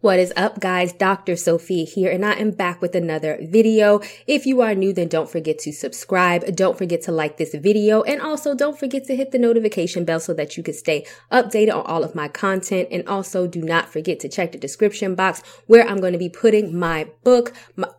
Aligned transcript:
What 0.00 0.20
is 0.20 0.32
up 0.36 0.60
guys? 0.60 0.92
Dr. 0.92 1.34
Sophia 1.34 1.84
here 1.84 2.08
and 2.08 2.24
I 2.24 2.34
am 2.34 2.52
back 2.52 2.80
with 2.80 2.94
another 2.94 3.36
video. 3.42 4.00
If 4.28 4.46
you 4.46 4.60
are 4.60 4.72
new, 4.72 4.92
then 4.92 5.08
don't 5.08 5.28
forget 5.28 5.58
to 5.60 5.72
subscribe. 5.72 6.54
Don't 6.54 6.78
forget 6.78 7.02
to 7.02 7.12
like 7.12 7.36
this 7.36 7.52
video 7.52 8.02
and 8.02 8.22
also 8.22 8.54
don't 8.54 8.78
forget 8.78 9.06
to 9.06 9.16
hit 9.16 9.32
the 9.32 9.40
notification 9.40 10.04
bell 10.04 10.20
so 10.20 10.32
that 10.34 10.56
you 10.56 10.62
can 10.62 10.74
stay 10.74 11.04
updated 11.32 11.74
on 11.74 11.84
all 11.84 12.04
of 12.04 12.14
my 12.14 12.28
content. 12.28 12.86
And 12.92 13.08
also 13.08 13.48
do 13.48 13.60
not 13.60 13.88
forget 13.88 14.20
to 14.20 14.28
check 14.28 14.52
the 14.52 14.58
description 14.58 15.16
box 15.16 15.42
where 15.66 15.84
I'm 15.84 15.98
going 15.98 16.12
to 16.12 16.18
be 16.18 16.28
putting 16.28 16.78
my 16.78 17.10
book 17.24 17.52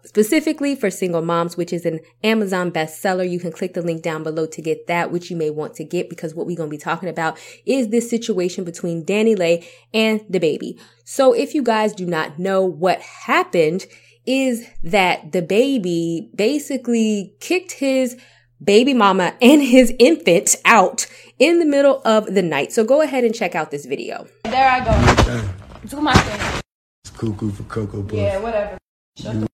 specifically 0.05 0.77
for 0.77 0.89
single 0.89 1.21
moms, 1.21 1.57
which 1.57 1.73
is 1.73 1.85
an 1.85 1.99
Amazon 2.23 2.71
bestseller. 2.71 3.29
You 3.29 3.41
can 3.41 3.51
click 3.51 3.73
the 3.73 3.81
link 3.81 4.03
down 4.03 4.23
below 4.23 4.45
to 4.45 4.61
get 4.61 4.87
that, 4.87 5.11
which 5.11 5.29
you 5.29 5.35
may 5.35 5.49
want 5.49 5.73
to 5.73 5.83
get 5.83 6.09
because 6.09 6.33
what 6.33 6.47
we're 6.47 6.55
going 6.55 6.69
to 6.69 6.77
be 6.77 6.81
talking 6.81 7.09
about 7.09 7.37
is 7.65 7.89
this 7.89 8.09
situation 8.09 8.63
between 8.63 9.03
DaniLeigh 9.03 9.67
and 9.93 10.21
DaBaby. 10.21 10.79
So 11.11 11.33
if 11.33 11.55
you 11.55 11.63
guys 11.63 11.88
do 11.93 12.05
not 12.05 12.39
know 12.39 12.63
what 12.63 13.01
happened 13.01 13.85
is 14.25 14.67
that 14.83 15.31
DaBaby 15.31 16.35
basically 16.35 17.33
kicked 17.39 17.73
his 17.73 18.17
baby 18.63 18.93
mama 18.93 19.33
and 19.41 19.61
his 19.63 19.93
infant 19.99 20.55
out 20.65 21.07
in 21.39 21.59
the 21.59 21.65
middle 21.65 22.01
of 22.05 22.33
the 22.33 22.41
night. 22.41 22.71
So 22.73 22.83
go 22.83 23.01
ahead 23.01 23.23
and 23.23 23.33
check 23.33 23.55
out 23.55 23.71
this 23.71 23.85
video. 23.85 24.27
There 24.43 24.69
I 24.69 24.79
go. 24.83 25.87
Do 25.87 26.01
my 26.01 26.13
thing. 26.13 26.61
It's 27.05 27.11
cuckoo 27.15 27.51
for 27.51 27.63
Cocoa 27.63 28.03
Puff. 28.03 28.13
Yeah, 28.13 28.37
whatever. 28.39 28.77
Shut 29.17 29.33
the 29.39 29.47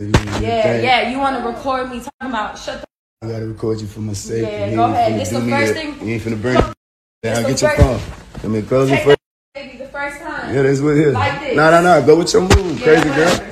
You 0.00 0.12
do 0.12 0.18
Yeah, 0.40 0.62
thing. 0.62 0.84
yeah. 0.84 1.08
You 1.10 1.18
want 1.18 1.40
to 1.40 1.48
record 1.48 1.88
me 1.90 1.98
talking 2.00 2.10
about 2.34 2.58
shut 2.58 2.80
the 2.80 2.86
I 3.26 3.30
gotta 3.30 3.46
record 3.46 3.80
you 3.80 3.86
for 3.86 4.00
my 4.00 4.14
sake. 4.14 4.42
Yeah, 4.42 4.66
You 4.66 4.76
go 4.76 4.86
ain't 4.88 4.94
ahead. 4.96 5.12
finna 5.12 5.18
This 5.18 5.28
the 5.30 5.40
first 5.40 5.74
that- 5.74 5.80
thing- 5.80 6.08
You 6.08 6.14
ain't 6.14 6.22
finna 6.24 6.42
burn 6.42 6.56
it. 6.56 6.64
Then 7.22 7.36
I'll 7.36 7.48
get 7.48 7.60
your 7.62 7.70
first- 7.70 7.82
phone. 7.82 8.00
Let 8.42 8.50
me 8.50 8.62
close 8.62 8.90
it 8.90 8.96
Take 8.96 9.04
first. 9.04 9.18
baby 9.54 9.78
the 9.78 9.86
first 9.86 10.20
time. 10.20 10.41
Yeah, 10.52 10.62
that's 10.62 10.80
what 10.80 10.96
it 10.96 11.06
is. 11.06 11.14
Like 11.14 11.40
this. 11.40 11.56
No, 11.56 11.70
no, 11.70 11.82
no. 11.82 12.06
Go 12.06 12.18
with 12.18 12.32
your 12.32 12.42
move, 12.42 12.78
Yeah, 12.78 13.00
crazy 13.00 13.08
girl. 13.08 13.48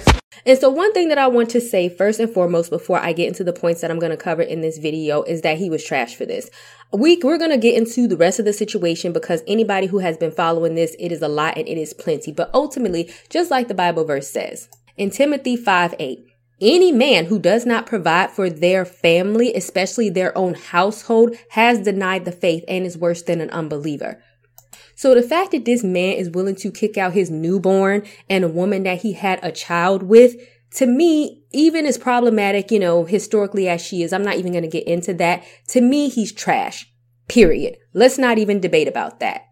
And 0.46 0.58
so 0.58 0.70
one 0.70 0.92
thing 0.92 1.08
that 1.08 1.18
I 1.18 1.26
want 1.28 1.50
to 1.50 1.60
say 1.60 1.88
first 1.88 2.18
and 2.20 2.30
foremost 2.30 2.70
before 2.70 2.98
I 2.98 3.12
get 3.12 3.28
into 3.28 3.44
the 3.44 3.52
points 3.52 3.80
that 3.80 3.90
I'm 3.90 3.98
going 3.98 4.10
to 4.10 4.16
cover 4.16 4.42
in 4.42 4.60
this 4.60 4.78
video 4.78 5.22
is 5.22 5.42
that 5.42 5.58
he 5.58 5.68
was 5.68 5.84
trash 5.84 6.14
for 6.14 6.24
this. 6.24 6.50
We, 6.92 7.18
we're 7.22 7.38
going 7.38 7.50
to 7.50 7.58
get 7.58 7.76
into 7.76 8.08
the 8.08 8.16
rest 8.16 8.38
of 8.38 8.44
the 8.44 8.52
situation 8.52 9.12
because 9.12 9.42
anybody 9.46 9.86
who 9.86 9.98
has 9.98 10.16
been 10.16 10.32
following 10.32 10.74
this, 10.74 10.96
it 10.98 11.12
is 11.12 11.22
a 11.22 11.28
lot 11.28 11.56
and 11.56 11.68
it 11.68 11.78
is 11.78 11.92
plenty. 11.94 12.32
But 12.32 12.50
ultimately, 12.52 13.12
just 13.28 13.50
like 13.50 13.68
the 13.68 13.74
Bible 13.74 14.04
verse 14.04 14.28
says 14.28 14.68
in 14.96 15.10
Timothy 15.10 15.56
5 15.56 15.94
8, 15.98 16.26
any 16.60 16.92
man 16.92 17.26
who 17.26 17.38
does 17.38 17.64
not 17.64 17.86
provide 17.86 18.30
for 18.30 18.50
their 18.50 18.84
family, 18.84 19.54
especially 19.54 20.10
their 20.10 20.36
own 20.36 20.54
household, 20.54 21.34
has 21.50 21.78
denied 21.78 22.26
the 22.26 22.32
faith 22.32 22.64
and 22.68 22.84
is 22.84 22.98
worse 22.98 23.22
than 23.22 23.40
an 23.40 23.48
unbeliever. 23.50 24.22
So 25.00 25.14
the 25.14 25.22
fact 25.22 25.52
that 25.52 25.64
this 25.64 25.82
man 25.82 26.16
is 26.16 26.28
willing 26.28 26.56
to 26.56 26.70
kick 26.70 26.98
out 26.98 27.14
his 27.14 27.30
newborn 27.30 28.02
and 28.28 28.44
a 28.44 28.48
woman 28.48 28.82
that 28.82 29.00
he 29.00 29.14
had 29.14 29.40
a 29.42 29.50
child 29.50 30.02
with, 30.02 30.36
to 30.72 30.84
me, 30.84 31.42
even 31.52 31.86
as 31.86 31.96
problematic, 31.96 32.70
you 32.70 32.78
know, 32.78 33.06
historically 33.06 33.66
as 33.66 33.80
she 33.80 34.02
is, 34.02 34.12
I'm 34.12 34.22
not 34.22 34.36
even 34.36 34.52
going 34.52 34.62
to 34.62 34.68
get 34.68 34.86
into 34.86 35.14
that. 35.14 35.42
To 35.68 35.80
me, 35.80 36.10
he's 36.10 36.32
trash. 36.32 36.86
Period. 37.28 37.78
Let's 37.94 38.18
not 38.18 38.36
even 38.36 38.60
debate 38.60 38.88
about 38.88 39.20
that. 39.20 39.46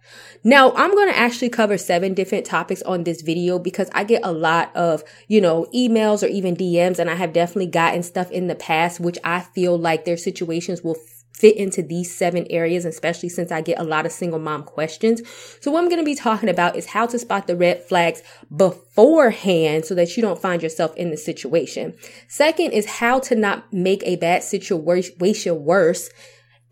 Now, 0.44 0.72
I'm 0.72 0.94
going 0.94 1.08
to 1.08 1.16
actually 1.16 1.48
cover 1.48 1.78
seven 1.78 2.12
different 2.12 2.44
topics 2.44 2.82
on 2.82 3.04
this 3.04 3.22
video 3.22 3.58
because 3.58 3.88
I 3.94 4.04
get 4.04 4.20
a 4.24 4.32
lot 4.32 4.76
of, 4.76 5.02
you 5.28 5.40
know, 5.40 5.66
emails 5.74 6.22
or 6.22 6.26
even 6.26 6.56
DMs 6.56 6.98
and 6.98 7.08
I 7.08 7.14
have 7.14 7.32
definitely 7.32 7.70
gotten 7.70 8.02
stuff 8.02 8.30
in 8.30 8.48
the 8.48 8.54
past, 8.54 9.00
which 9.00 9.16
I 9.24 9.40
feel 9.40 9.78
like 9.78 10.04
their 10.04 10.18
situations 10.18 10.82
will 10.82 10.98
fit 11.38 11.56
into 11.56 11.82
these 11.82 12.14
seven 12.14 12.46
areas, 12.50 12.84
especially 12.84 13.28
since 13.28 13.52
I 13.52 13.60
get 13.60 13.78
a 13.78 13.84
lot 13.84 14.06
of 14.06 14.12
single 14.12 14.38
mom 14.38 14.64
questions. 14.64 15.22
So 15.60 15.70
what 15.70 15.82
I'm 15.82 15.88
going 15.88 16.00
to 16.00 16.04
be 16.04 16.14
talking 16.14 16.48
about 16.48 16.76
is 16.76 16.86
how 16.86 17.06
to 17.06 17.18
spot 17.18 17.46
the 17.46 17.56
red 17.56 17.82
flags 17.84 18.22
beforehand 18.54 19.84
so 19.84 19.94
that 19.94 20.16
you 20.16 20.22
don't 20.22 20.40
find 20.40 20.62
yourself 20.62 20.96
in 20.96 21.10
the 21.10 21.16
situation. 21.16 21.94
Second 22.26 22.72
is 22.72 22.86
how 22.86 23.20
to 23.20 23.34
not 23.34 23.72
make 23.72 24.02
a 24.04 24.16
bad 24.16 24.42
situation 24.42 25.64
worse. 25.64 26.10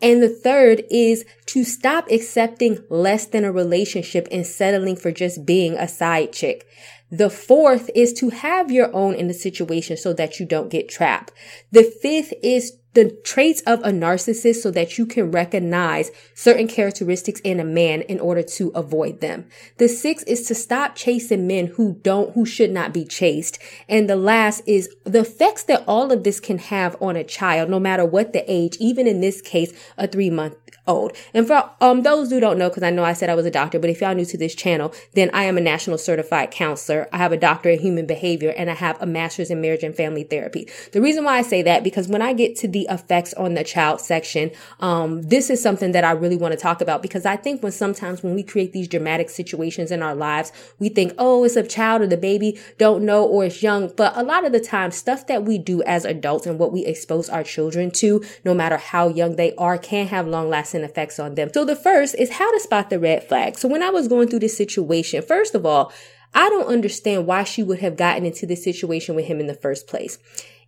And 0.03 0.23
the 0.23 0.29
third 0.29 0.83
is 0.91 1.25
to 1.47 1.65
stop 1.65 2.11
accepting 2.11 2.85
less 2.91 3.27
than 3.27 3.45
a 3.45 3.53
relationship 3.53 4.29
and 4.31 4.47
settling 4.47 4.97
for 4.97 5.11
just 5.11 5.47
being 5.47 5.75
a 5.75 5.89
side 5.89 6.33
chick. 6.33 6.67
The 7.11 7.31
fourth 7.31 7.89
is 7.95 8.13
to 8.15 8.31
have 8.31 8.71
your 8.71 8.95
own 8.95 9.15
in 9.15 9.29
the 9.29 9.35
situation 9.35 9.97
so 9.97 10.13
that 10.15 10.41
you 10.41 10.47
don't 10.47 10.71
get 10.71 10.89
trapped. 10.89 11.33
The 11.71 11.85
fifth 11.85 12.35
is 12.43 12.77
the 12.97 13.11
traits 13.25 13.61
of 13.67 13.81
a 13.81 13.91
narcissist 13.91 14.57
so 14.63 14.71
that 14.71 14.97
you 14.97 15.05
can 15.05 15.31
recognize 15.31 16.11
certain 16.33 16.67
characteristics 16.67 17.41
in 17.41 17.61
a 17.61 17.65
man 17.65 18.01
in 18.01 18.19
order 18.19 18.43
to 18.43 18.71
avoid 18.75 19.21
them. 19.21 19.47
The 19.77 19.87
sixth 19.87 20.27
is 20.27 20.47
to 20.49 20.55
stop 20.55 20.97
chasing 20.97 21.47
men 21.47 21.67
who 21.67 22.01
don't, 22.03 22.33
who 22.33 22.47
should 22.47 22.71
not 22.71 22.95
be 22.95 23.05
chased. 23.05 23.59
And 23.87 24.09
the 24.09 24.17
last 24.17 24.63
is 24.67 24.89
the 25.05 25.21
effects 25.21 25.65
that 25.65 25.85
all 25.87 26.11
of 26.11 26.25
this 26.25 26.41
can 26.41 26.57
have 26.57 26.97
on 27.03 27.17
a 27.17 27.25
child, 27.25 27.69
no 27.69 27.79
matter 27.79 28.07
what 28.07 28.33
the 28.33 28.51
age, 28.51 28.79
even 28.81 29.07
in 29.07 29.21
this 29.21 29.43
case, 29.43 29.75
a 29.99 30.09
three 30.09 30.31
month 30.31 30.57
old. 30.87 31.17
And 31.35 31.47
for 31.47 31.71
um 31.81 32.03
those 32.03 32.31
who 32.31 32.41
don't 32.41 32.59
know, 32.59 32.69
because 32.69 32.83
I 32.83 32.91
know 32.91 33.05
I 33.05 33.13
said 33.13 33.29
I 33.31 33.35
was 33.35 33.47
a 33.47 33.51
doctor, 33.51 33.79
but 33.79 33.91
if 33.91 34.01
y'all 34.01 34.15
new 34.15 34.25
to 34.27 34.39
this 34.39 34.55
channel, 34.55 34.93
then 35.15 35.31
I 35.33 35.45
am 35.45 35.59
a 35.59 35.61
national 35.61 35.99
certified 35.99 36.51
counselor. 36.51 37.09
I 37.13 37.19
have 37.19 37.33
a 37.33 37.37
doctorate 37.37 37.79
in 37.79 37.85
human 37.85 38.07
behavior 38.07 38.55
and 38.57 38.71
I 38.71 38.75
have 38.75 39.01
a 39.01 39.07
master's 39.07 39.51
in 39.51 39.61
marriage 39.61 39.83
and 39.83 39.95
family 39.95 40.25
therapy. 40.25 40.69
The 40.93 41.01
reason 41.01 41.25
why 41.25 41.39
I 41.39 41.43
say 41.43 41.63
that 41.63 41.85
because 41.85 42.09
when 42.09 42.23
I 42.23 42.33
get 42.33 42.57
to 42.57 42.69
the 42.69 42.87
effects 42.91 43.35
on 43.35 43.55
the 43.55 43.65
child 43.65 44.01
section, 44.01 44.51
um, 44.81 45.23
this 45.23 45.51
is 45.51 45.63
something 45.63 45.93
that 45.93 46.05
I 46.05 46.13
really 46.13 46.37
want 46.37 46.53
to 46.53 46.59
talk 46.59 46.81
about 46.81 47.03
because 47.03 47.27
I 47.27 47.37
think 47.37 47.63
when 47.63 47.73
sometimes 47.73 48.23
when 48.23 48.35
we 48.35 48.43
create 48.43 48.73
these 48.73 48.89
dramatic 48.89 49.31
situations 49.31 49.91
in 49.91 50.03
our 50.03 50.15
lives, 50.15 50.53
we 50.79 50.89
think, 50.89 51.13
oh, 51.19 51.45
it's 51.45 51.57
a 51.57 51.63
child 51.63 52.03
or 52.03 52.07
the 52.07 52.17
baby 52.17 52.59
don't 52.79 53.05
know 53.05 53.25
or 53.25 53.45
it's 53.45 53.63
young. 53.63 53.93
But 53.97 54.17
a 54.17 54.23
lot 54.23 54.45
of 54.45 54.53
the 54.53 54.61
time, 54.61 54.91
stuff 54.91 55.27
that 55.27 55.45
we 55.45 55.59
do 55.59 55.83
as 55.83 56.05
adults 56.05 56.47
and 56.47 56.59
what 56.59 56.73
we 56.73 56.85
expose 56.85 57.29
our 57.29 57.43
children 57.43 57.91
to, 57.93 58.25
no 58.45 58.55
matter 58.55 58.77
how 58.77 59.09
young 59.09 59.37
they 59.37 59.55
are, 59.57 59.79
can 59.79 60.07
have 60.09 60.27
long 60.27 60.49
lasting 60.49 60.66
effects 60.75 61.19
on 61.19 61.35
them. 61.35 61.51
So 61.53 61.65
the 61.65 61.77
first 61.77 62.15
is 62.17 62.33
how 62.33 62.51
to 62.51 62.61
spot 62.61 62.91
the 62.91 62.99
red 62.99 63.29
flag. 63.29 63.59
So 63.59 63.69
when 63.69 63.83
I 63.83 63.91
was 63.91 64.09
going 64.09 64.29
through 64.29 64.41
this 64.41 64.57
situation, 64.57 65.23
first 65.23 65.55
of 65.55 65.65
all, 65.65 65.93
I 66.35 66.49
don't 66.49 66.67
understand 66.67 67.27
why 67.27 67.45
she 67.45 67.63
would 67.63 67.81
have 67.81 67.97
gotten 67.97 68.27
into 68.27 68.47
this 68.47 68.63
situation 68.63 69.15
with 69.15 69.27
him 69.27 69.41
in 69.41 69.47
the 69.47 69.55
first 69.55 69.87
place. 69.87 70.19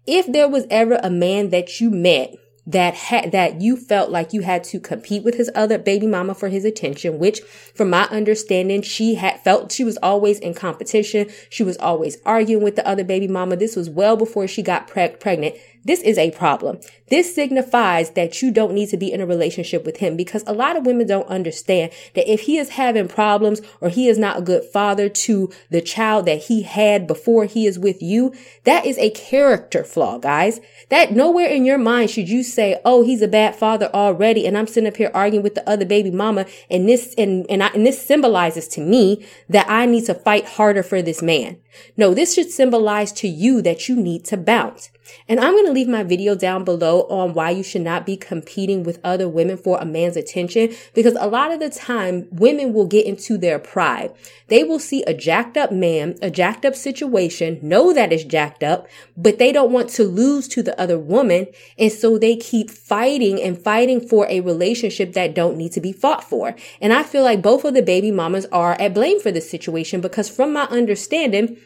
If 0.06 0.26
there 0.26 0.48
was 0.48 0.66
ever 0.70 0.98
a 1.02 1.10
man 1.10 1.50
that 1.50 1.80
you 1.80 1.90
met 1.90 2.34
that 2.68 2.94
had 2.94 3.32
that 3.32 3.62
you 3.62 3.76
felt 3.78 4.10
like 4.10 4.34
you 4.34 4.42
had 4.42 4.62
to 4.62 4.78
compete 4.78 5.24
with 5.24 5.36
his 5.36 5.50
other 5.54 5.78
baby 5.78 6.06
mama 6.06 6.34
for 6.34 6.48
his 6.48 6.66
attention 6.66 7.18
which 7.18 7.40
from 7.40 7.88
my 7.88 8.04
understanding 8.10 8.82
she 8.82 9.14
had 9.14 9.40
felt 9.40 9.72
she 9.72 9.84
was 9.84 9.96
always 10.02 10.38
in 10.38 10.52
competition 10.52 11.26
she 11.48 11.62
was 11.62 11.78
always 11.78 12.18
arguing 12.26 12.62
with 12.62 12.76
the 12.76 12.86
other 12.86 13.04
baby 13.04 13.26
mama 13.26 13.56
this 13.56 13.74
was 13.74 13.88
well 13.88 14.16
before 14.16 14.46
she 14.46 14.62
got 14.62 14.86
preg- 14.86 15.18
pregnant 15.18 15.54
this 15.88 16.02
is 16.02 16.18
a 16.18 16.30
problem. 16.32 16.80
This 17.08 17.34
signifies 17.34 18.10
that 18.10 18.42
you 18.42 18.50
don't 18.50 18.74
need 18.74 18.90
to 18.90 18.98
be 18.98 19.10
in 19.10 19.22
a 19.22 19.26
relationship 19.26 19.86
with 19.86 19.96
him 19.96 20.18
because 20.18 20.44
a 20.46 20.52
lot 20.52 20.76
of 20.76 20.84
women 20.84 21.06
don't 21.06 21.26
understand 21.28 21.92
that 22.14 22.30
if 22.30 22.42
he 22.42 22.58
is 22.58 22.68
having 22.68 23.08
problems 23.08 23.62
or 23.80 23.88
he 23.88 24.06
is 24.06 24.18
not 24.18 24.38
a 24.38 24.42
good 24.42 24.64
father 24.64 25.08
to 25.08 25.50
the 25.70 25.80
child 25.80 26.26
that 26.26 26.42
he 26.42 26.60
had 26.60 27.06
before 27.06 27.46
he 27.46 27.66
is 27.66 27.78
with 27.78 28.02
you, 28.02 28.34
that 28.64 28.84
is 28.84 28.98
a 28.98 29.08
character 29.08 29.82
flaw, 29.82 30.18
guys. 30.18 30.60
That 30.90 31.12
nowhere 31.12 31.48
in 31.48 31.64
your 31.64 31.78
mind 31.78 32.10
should 32.10 32.28
you 32.28 32.42
say, 32.42 32.78
"Oh, 32.84 33.02
he's 33.02 33.22
a 33.22 33.28
bad 33.28 33.56
father 33.56 33.88
already," 33.94 34.46
and 34.46 34.58
I'm 34.58 34.66
sitting 34.66 34.88
up 34.88 34.98
here 34.98 35.10
arguing 35.14 35.42
with 35.42 35.54
the 35.54 35.66
other 35.66 35.86
baby 35.86 36.10
mama, 36.10 36.44
and 36.70 36.86
this 36.86 37.14
and 37.16 37.46
and, 37.48 37.62
I, 37.62 37.68
and 37.68 37.86
this 37.86 38.00
symbolizes 38.00 38.68
to 38.68 38.82
me 38.82 39.24
that 39.48 39.64
I 39.70 39.86
need 39.86 40.04
to 40.04 40.14
fight 40.14 40.44
harder 40.44 40.82
for 40.82 41.00
this 41.00 41.22
man. 41.22 41.56
No, 41.96 42.14
this 42.14 42.34
should 42.34 42.50
symbolize 42.50 43.12
to 43.12 43.28
you 43.28 43.62
that 43.62 43.88
you 43.88 43.96
need 43.96 44.24
to 44.26 44.36
bounce. 44.36 44.90
And 45.28 45.40
I'm 45.40 45.52
going 45.54 45.66
to 45.66 45.72
leave 45.72 45.88
my 45.88 46.02
video 46.02 46.34
down 46.34 46.64
below 46.64 47.02
on 47.02 47.34
why 47.34 47.50
you 47.50 47.62
should 47.62 47.82
not 47.82 48.06
be 48.06 48.16
competing 48.16 48.82
with 48.82 49.00
other 49.04 49.28
women 49.28 49.56
for 49.56 49.78
a 49.78 49.84
man's 49.84 50.16
attention 50.16 50.74
because 50.94 51.16
a 51.18 51.28
lot 51.28 51.52
of 51.52 51.60
the 51.60 51.70
time 51.70 52.28
women 52.30 52.72
will 52.72 52.86
get 52.86 53.06
into 53.06 53.38
their 53.38 53.58
pride. 53.58 54.12
They 54.48 54.64
will 54.64 54.78
see 54.78 55.02
a 55.04 55.14
jacked 55.14 55.56
up 55.56 55.72
man, 55.72 56.16
a 56.22 56.30
jacked 56.30 56.64
up 56.64 56.74
situation, 56.74 57.58
know 57.62 57.92
that 57.92 58.12
it's 58.12 58.24
jacked 58.24 58.62
up, 58.62 58.86
but 59.16 59.38
they 59.38 59.52
don't 59.52 59.72
want 59.72 59.90
to 59.90 60.04
lose 60.04 60.48
to 60.48 60.62
the 60.62 60.78
other 60.80 60.98
woman. 60.98 61.46
And 61.78 61.92
so 61.92 62.18
they 62.18 62.36
keep 62.36 62.70
fighting 62.70 63.40
and 63.42 63.62
fighting 63.62 64.00
for 64.06 64.26
a 64.28 64.40
relationship 64.40 65.12
that 65.12 65.34
don't 65.34 65.56
need 65.56 65.72
to 65.72 65.80
be 65.80 65.92
fought 65.92 66.24
for. 66.24 66.54
And 66.80 66.92
I 66.92 67.02
feel 67.02 67.22
like 67.22 67.42
both 67.42 67.64
of 67.64 67.74
the 67.74 67.82
baby 67.82 68.10
mamas 68.10 68.46
are 68.46 68.72
at 68.80 68.94
blame 68.94 69.20
for 69.20 69.30
this 69.30 69.50
situation 69.50 70.00
because 70.00 70.28
from 70.28 70.52
my 70.52 70.64
understanding, 70.64 71.58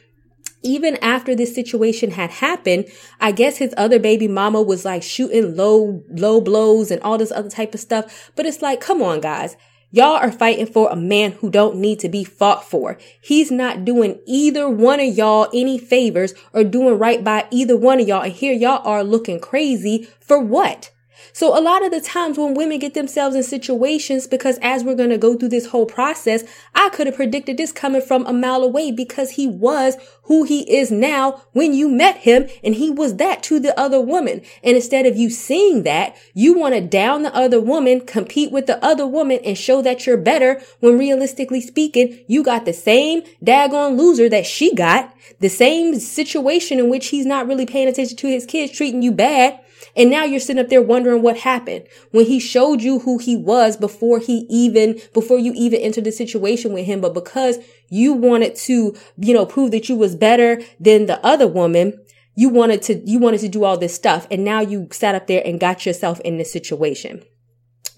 even 0.62 0.96
after 0.96 1.34
this 1.34 1.54
situation 1.54 2.12
had 2.12 2.30
happened, 2.30 2.86
I 3.20 3.32
guess 3.32 3.56
his 3.56 3.74
other 3.76 3.98
baby 3.98 4.28
mama 4.28 4.62
was 4.62 4.84
like 4.84 5.02
shooting 5.02 5.56
low, 5.56 6.04
low 6.10 6.40
blows 6.40 6.90
and 6.90 7.02
all 7.02 7.18
this 7.18 7.32
other 7.32 7.50
type 7.50 7.74
of 7.74 7.80
stuff. 7.80 8.30
But 8.36 8.46
it's 8.46 8.62
like, 8.62 8.80
come 8.80 9.02
on, 9.02 9.20
guys. 9.20 9.56
Y'all 9.94 10.16
are 10.16 10.32
fighting 10.32 10.64
for 10.64 10.88
a 10.88 10.96
man 10.96 11.32
who 11.32 11.50
don't 11.50 11.76
need 11.76 12.00
to 12.00 12.08
be 12.08 12.24
fought 12.24 12.64
for. 12.64 12.96
He's 13.20 13.50
not 13.50 13.84
doing 13.84 14.20
either 14.26 14.66
one 14.66 15.00
of 15.00 15.14
y'all 15.14 15.50
any 15.52 15.76
favors 15.76 16.32
or 16.54 16.64
doing 16.64 16.98
right 16.98 17.22
by 17.22 17.46
either 17.50 17.76
one 17.76 18.00
of 18.00 18.08
y'all. 18.08 18.22
And 18.22 18.32
here 18.32 18.54
y'all 18.54 18.86
are 18.88 19.04
looking 19.04 19.38
crazy 19.38 20.08
for 20.18 20.38
what? 20.38 20.90
So 21.32 21.58
a 21.58 21.60
lot 21.60 21.84
of 21.84 21.90
the 21.90 22.00
times 22.00 22.36
when 22.36 22.54
women 22.54 22.78
get 22.78 22.94
themselves 22.94 23.34
in 23.34 23.42
situations, 23.42 24.26
because 24.26 24.58
as 24.60 24.84
we're 24.84 24.94
going 24.94 25.10
to 25.10 25.18
go 25.18 25.34
through 25.34 25.48
this 25.48 25.66
whole 25.66 25.86
process, 25.86 26.44
I 26.74 26.88
could 26.90 27.06
have 27.06 27.16
predicted 27.16 27.56
this 27.56 27.72
coming 27.72 28.02
from 28.02 28.26
a 28.26 28.32
mile 28.32 28.62
away 28.62 28.90
because 28.90 29.30
he 29.30 29.46
was 29.46 29.96
who 30.24 30.44
he 30.44 30.70
is 30.70 30.90
now 30.90 31.42
when 31.52 31.72
you 31.72 31.88
met 31.88 32.18
him 32.18 32.48
and 32.62 32.74
he 32.74 32.90
was 32.90 33.16
that 33.16 33.42
to 33.44 33.58
the 33.58 33.78
other 33.78 34.00
woman. 34.00 34.42
And 34.62 34.76
instead 34.76 35.06
of 35.06 35.16
you 35.16 35.30
seeing 35.30 35.82
that, 35.84 36.16
you 36.34 36.58
want 36.58 36.74
to 36.74 36.80
down 36.80 37.22
the 37.22 37.34
other 37.34 37.60
woman, 37.60 38.00
compete 38.00 38.52
with 38.52 38.66
the 38.66 38.82
other 38.84 39.06
woman 39.06 39.40
and 39.44 39.56
show 39.56 39.82
that 39.82 40.06
you're 40.06 40.16
better 40.16 40.60
when 40.80 40.98
realistically 40.98 41.60
speaking, 41.60 42.18
you 42.26 42.42
got 42.42 42.64
the 42.64 42.72
same 42.72 43.22
daggone 43.42 43.96
loser 43.96 44.28
that 44.28 44.46
she 44.46 44.74
got, 44.74 45.14
the 45.40 45.48
same 45.48 45.98
situation 45.98 46.78
in 46.78 46.88
which 46.88 47.08
he's 47.08 47.26
not 47.26 47.46
really 47.46 47.66
paying 47.66 47.88
attention 47.88 48.16
to 48.16 48.28
his 48.28 48.46
kids, 48.46 48.72
treating 48.72 49.02
you 49.02 49.12
bad. 49.12 49.58
And 49.96 50.10
now 50.10 50.24
you're 50.24 50.40
sitting 50.40 50.62
up 50.62 50.68
there 50.68 50.82
wondering 50.82 51.22
what 51.22 51.38
happened 51.38 51.86
when 52.10 52.26
he 52.26 52.40
showed 52.40 52.80
you 52.82 53.00
who 53.00 53.18
he 53.18 53.36
was 53.36 53.76
before 53.76 54.18
he 54.18 54.46
even, 54.48 55.00
before 55.12 55.38
you 55.38 55.52
even 55.54 55.80
entered 55.80 56.04
the 56.04 56.12
situation 56.12 56.72
with 56.72 56.86
him. 56.86 57.00
But 57.00 57.14
because 57.14 57.58
you 57.88 58.12
wanted 58.12 58.54
to, 58.56 58.96
you 59.18 59.34
know, 59.34 59.46
prove 59.46 59.70
that 59.72 59.88
you 59.88 59.96
was 59.96 60.16
better 60.16 60.62
than 60.80 61.06
the 61.06 61.24
other 61.24 61.46
woman, 61.46 61.98
you 62.34 62.48
wanted 62.48 62.82
to, 62.82 62.94
you 63.08 63.18
wanted 63.18 63.40
to 63.40 63.48
do 63.48 63.64
all 63.64 63.76
this 63.76 63.94
stuff. 63.94 64.26
And 64.30 64.44
now 64.44 64.60
you 64.60 64.88
sat 64.90 65.14
up 65.14 65.26
there 65.26 65.42
and 65.44 65.60
got 65.60 65.84
yourself 65.84 66.20
in 66.20 66.38
this 66.38 66.52
situation. 66.52 67.22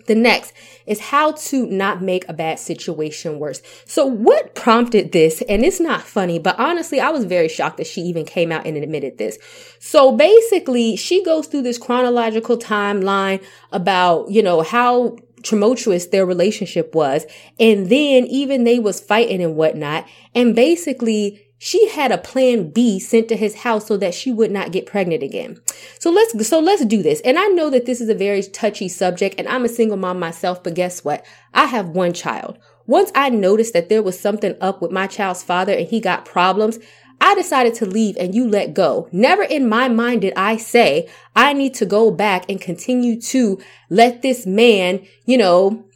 The 0.07 0.15
next 0.15 0.53
is 0.87 1.01
how 1.01 1.33
to 1.33 1.67
not 1.67 2.03
make 2.03 2.29
a 2.29 2.33
bad 2.33 2.59
situation 2.59 3.39
worse. 3.39 3.63
So 3.87 4.05
what 4.05 4.55
prompted 4.55 5.13
this? 5.13 5.43
And 5.49 5.65
it's 5.65 5.81
not 5.81 6.03
funny, 6.03 6.39
but 6.39 6.59
honestly, 6.59 7.01
I 7.01 7.11
was 7.11 7.25
very 7.25 7.49
shocked 7.49 7.79
that 7.79 7.87
she 7.87 8.03
even 8.03 8.25
came 8.25 8.53
out 8.53 8.67
and 8.67 8.77
admitted 8.77 9.19
this. 9.19 9.39
So 9.79 10.13
basically, 10.13 10.97
she 10.97 11.25
goes 11.25 11.47
through 11.47 11.63
this 11.63 11.79
chronological 11.79 12.59
timeline 12.59 13.43
about, 13.73 14.31
you 14.31 14.43
know, 14.43 14.63
how 14.63 15.17
tumultuous 15.43 16.07
their 16.07 16.27
relationship 16.27 16.95
was. 16.95 17.27
And 17.61 17.89
then 17.89 18.25
even 18.27 18.65
they 18.65 18.79
was 18.79 19.01
fighting 19.01 19.43
and 19.43 19.57
whatnot. 19.57 20.07
And 20.35 20.55
basically, 20.55 21.44
she 21.65 21.89
had 21.89 22.13
a 22.13 22.19
plan 22.19 22.69
B 22.69 23.01
sent 23.01 23.27
to 23.29 23.37
his 23.37 23.55
house 23.55 23.87
so 23.87 23.97
that 23.97 24.13
she 24.13 24.31
would 24.31 24.51
not 24.51 24.71
get 24.71 24.85
pregnant 24.85 25.23
again. 25.23 25.63
So 25.99 26.11
let's, 26.11 26.47
so 26.47 26.61
let's 26.61 26.85
do 26.85 27.03
this. 27.03 27.23
And 27.23 27.39
I 27.39 27.47
know 27.47 27.71
that 27.71 27.87
this 27.87 28.03
is 28.03 28.11
a 28.11 28.15
very 28.15 28.43
touchy 28.43 28.87
subject 28.87 29.37
and 29.39 29.49
I'm 29.49 29.65
a 29.65 29.71
single 29.71 29.97
mom 29.97 30.19
myself, 30.19 30.63
but 30.63 30.75
guess 30.75 31.03
what? 31.07 31.25
I 31.55 31.65
have 31.65 31.89
one 31.89 32.13
child. 32.13 32.59
Once 32.87 33.11
I 33.15 33.31
noticed 33.31 33.73
that 33.73 33.89
there 33.89 34.03
was 34.03 34.21
something 34.21 34.55
up 34.61 34.83
with 34.83 34.91
my 34.91 35.07
child's 35.07 35.43
father 35.43 35.73
and 35.73 35.89
he 35.89 36.01
got 36.01 36.27
problems, 36.27 36.79
I 37.19 37.35
decided 37.35 37.73
to 37.77 37.87
leave 37.87 38.19
and 38.19 38.35
you 38.35 38.47
let 38.47 38.75
go. 38.75 39.09
Never 39.11 39.43
in 39.43 39.67
my 39.67 39.89
mind 39.89 40.21
did 40.21 40.35
I 40.37 40.59
say 40.59 41.09
I 41.35 41.55
need 41.55 41.73
to 41.77 41.87
go 41.87 42.11
back 42.11 42.45
and 42.51 42.61
continue 42.61 43.19
to 43.23 43.59
let 43.89 44.21
this 44.21 44.45
man, 44.45 45.01
you 45.25 45.39
know, 45.39 45.87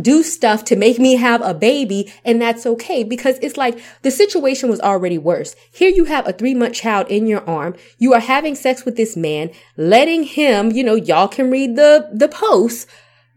do 0.00 0.22
stuff 0.22 0.64
to 0.64 0.76
make 0.76 0.98
me 0.98 1.16
have 1.16 1.42
a 1.42 1.54
baby 1.54 2.12
and 2.24 2.40
that's 2.40 2.66
okay 2.66 3.04
because 3.04 3.38
it's 3.40 3.56
like 3.56 3.78
the 4.02 4.10
situation 4.10 4.68
was 4.68 4.80
already 4.80 5.18
worse. 5.18 5.54
Here 5.72 5.90
you 5.90 6.04
have 6.04 6.26
a 6.26 6.32
three 6.32 6.54
month 6.54 6.74
child 6.74 7.08
in 7.08 7.26
your 7.26 7.48
arm. 7.48 7.76
You 7.98 8.14
are 8.14 8.20
having 8.20 8.54
sex 8.54 8.84
with 8.84 8.96
this 8.96 9.16
man, 9.16 9.50
letting 9.76 10.24
him, 10.24 10.70
you 10.72 10.84
know, 10.84 10.94
y'all 10.94 11.28
can 11.28 11.50
read 11.50 11.76
the, 11.76 12.08
the 12.12 12.28
posts 12.28 12.86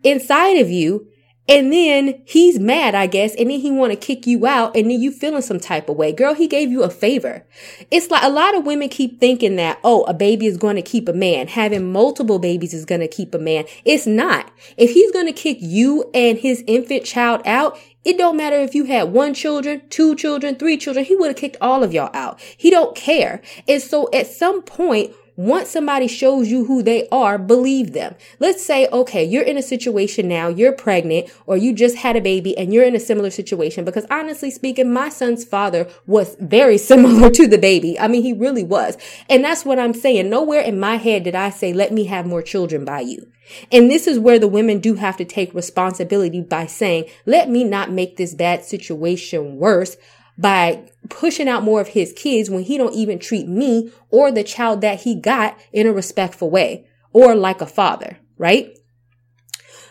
inside 0.04 0.58
of 0.58 0.70
you 0.70 1.08
and 1.48 1.72
then 1.72 2.22
he's 2.26 2.60
mad, 2.60 2.96
I 2.96 3.08
guess, 3.08 3.36
and 3.36 3.50
then 3.50 3.60
he 3.60 3.70
want 3.70 3.92
to 3.92 3.96
kick 3.96 4.26
you 4.26 4.48
out, 4.48 4.76
and 4.76 4.90
then 4.90 5.00
you 5.00 5.12
feeling 5.12 5.42
some 5.42 5.60
type 5.60 5.90
of 5.90 5.96
way. 5.96 6.12
Girl, 6.12 6.34
he 6.34 6.48
gave 6.48 6.72
you 6.72 6.84
a 6.84 6.90
favor. 6.90 7.46
It's 7.92 8.10
like 8.10 8.24
a 8.24 8.30
lot 8.30 8.56
of 8.56 8.66
women 8.66 8.90
keep 8.90 9.20
thinking 9.20 9.56
that, 9.58 9.80
oh, 9.84 10.04
a 10.04 10.14
baby 10.14 10.48
is 10.48 10.58
going 10.58 10.76
to 10.76 10.82
keep 10.82 11.08
a 11.08 11.14
man. 11.14 11.48
Having 11.48 11.92
multiple 11.92 12.40
babies 12.40 12.74
is 12.74 12.86
going 12.86 13.02
to 13.02 13.08
keep 13.08 13.36
a 13.36 13.40
man. 13.40 13.66
It's 13.84 14.08
not. 14.08 14.52
If 14.76 14.92
he's 14.92 15.12
going 15.12 15.28
to 15.28 15.34
kick 15.34 15.58
you 15.62 16.10
and 16.14 16.40
his 16.40 16.64
infant 16.66 17.06
child 17.06 17.42
out, 17.46 17.78
it 18.04 18.18
don't 18.18 18.38
matter 18.38 18.58
if 18.58 18.76
you 18.76 18.86
had 18.86 19.12
one 19.12 19.34
children, 19.34 19.82
two 19.90 20.16
children, 20.16 20.56
three 20.56 20.78
children. 20.78 21.06
He 21.06 21.16
would 21.16 21.28
have 21.28 21.38
kicked 21.38 21.58
all 21.60 21.84
of 21.84 21.94
y'all 21.94 22.12
out. 22.14 22.40
He 22.40 22.70
don't 22.70 22.96
care. 22.96 23.42
And 23.68 23.82
so 23.82 24.10
at 24.14 24.28
some 24.28 24.62
point, 24.62 25.12
once 25.36 25.70
somebody 25.70 26.08
shows 26.08 26.50
you 26.50 26.66
who 26.66 26.82
they 26.82 27.08
are, 27.10 27.38
believe 27.38 27.94
them. 27.94 28.16
Let's 28.40 28.66
say, 28.66 28.88
okay, 28.88 29.24
you're 29.24 29.44
in 29.44 29.58
a 29.58 29.62
situation 29.62 30.28
now, 30.28 30.48
you're 30.48 30.72
pregnant 30.72 31.30
or 31.46 31.58
you 31.58 31.74
just 31.74 31.98
had 31.98 32.16
a 32.16 32.22
baby 32.22 32.58
and 32.58 32.74
you're 32.74 32.86
in 32.86 32.96
a 32.96 33.00
similar 33.00 33.30
situation 33.30 33.84
because 33.84 34.06
honestly 34.10 34.50
speaking, 34.50 34.94
my 34.94 35.10
son's 35.10 35.44
father 35.44 35.88
was 36.06 36.36
very 36.40 36.78
similar 36.86 37.30
to 37.32 37.48
DaBaby. 37.48 37.98
I 38.00 38.08
mean, 38.08 38.24
he 38.24 38.34
really 38.34 38.64
was. 38.64 38.98
And 39.30 39.44
that's 39.44 39.66
what 39.66 39.80
I'm 39.80 39.94
saying. 39.94 40.30
Nowhere 40.30 40.62
in 40.62 40.80
my 40.80 40.96
head 40.96 41.24
did 41.24 41.36
I 41.36 41.50
say, 41.50 41.74
let 41.74 41.92
me 41.92 42.06
have 42.06 42.26
more 42.26 42.42
children 42.42 42.86
by 42.86 43.02
you. 43.02 43.28
And 43.72 43.92
this 43.92 44.08
is 44.08 44.18
where 44.18 44.40
the 44.40 44.48
women 44.48 44.80
do 44.80 44.96
have 44.96 45.18
to 45.18 45.26
take 45.26 45.54
responsibility 45.54 46.42
by 46.42 46.66
saying, 46.66 47.06
let 47.26 47.50
me 47.50 47.64
not 47.64 47.92
make 47.92 48.18
this 48.18 48.34
bad 48.34 48.66
situation 48.66 49.58
worse 49.58 49.98
by 50.38 50.90
pushing 51.10 51.48
out 51.48 51.64
more 51.64 51.82
of 51.82 51.90
his 51.90 52.14
kids 52.14 52.50
when 52.50 52.64
he 52.64 52.78
don't 52.78 52.94
even 52.94 53.20
treat 53.20 53.48
me 53.48 53.92
or 54.10 54.32
the 54.32 54.44
child 54.44 54.82
that 54.82 55.02
he 55.02 55.16
got 55.16 55.58
in 55.72 55.88
a 55.88 55.94
respectful 55.94 56.50
way 56.50 56.88
or 57.14 57.36
like 57.36 57.62
a 57.62 57.66
father, 57.66 58.18
right? 58.38 58.78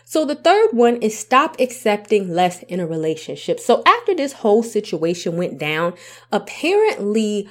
So 0.05 0.25
the 0.25 0.35
third 0.35 0.71
one 0.73 0.97
is 0.97 1.19
stop 1.19 1.57
accepting 1.59 2.29
less 2.29 2.63
in 2.65 2.79
a 2.79 2.87
relationship. 2.87 3.59
So 3.59 3.83
after 3.87 4.15
this 4.15 4.35
whole 4.35 4.63
situation 4.63 5.37
went 5.37 5.59
down, 5.59 5.95
apparently 6.31 7.49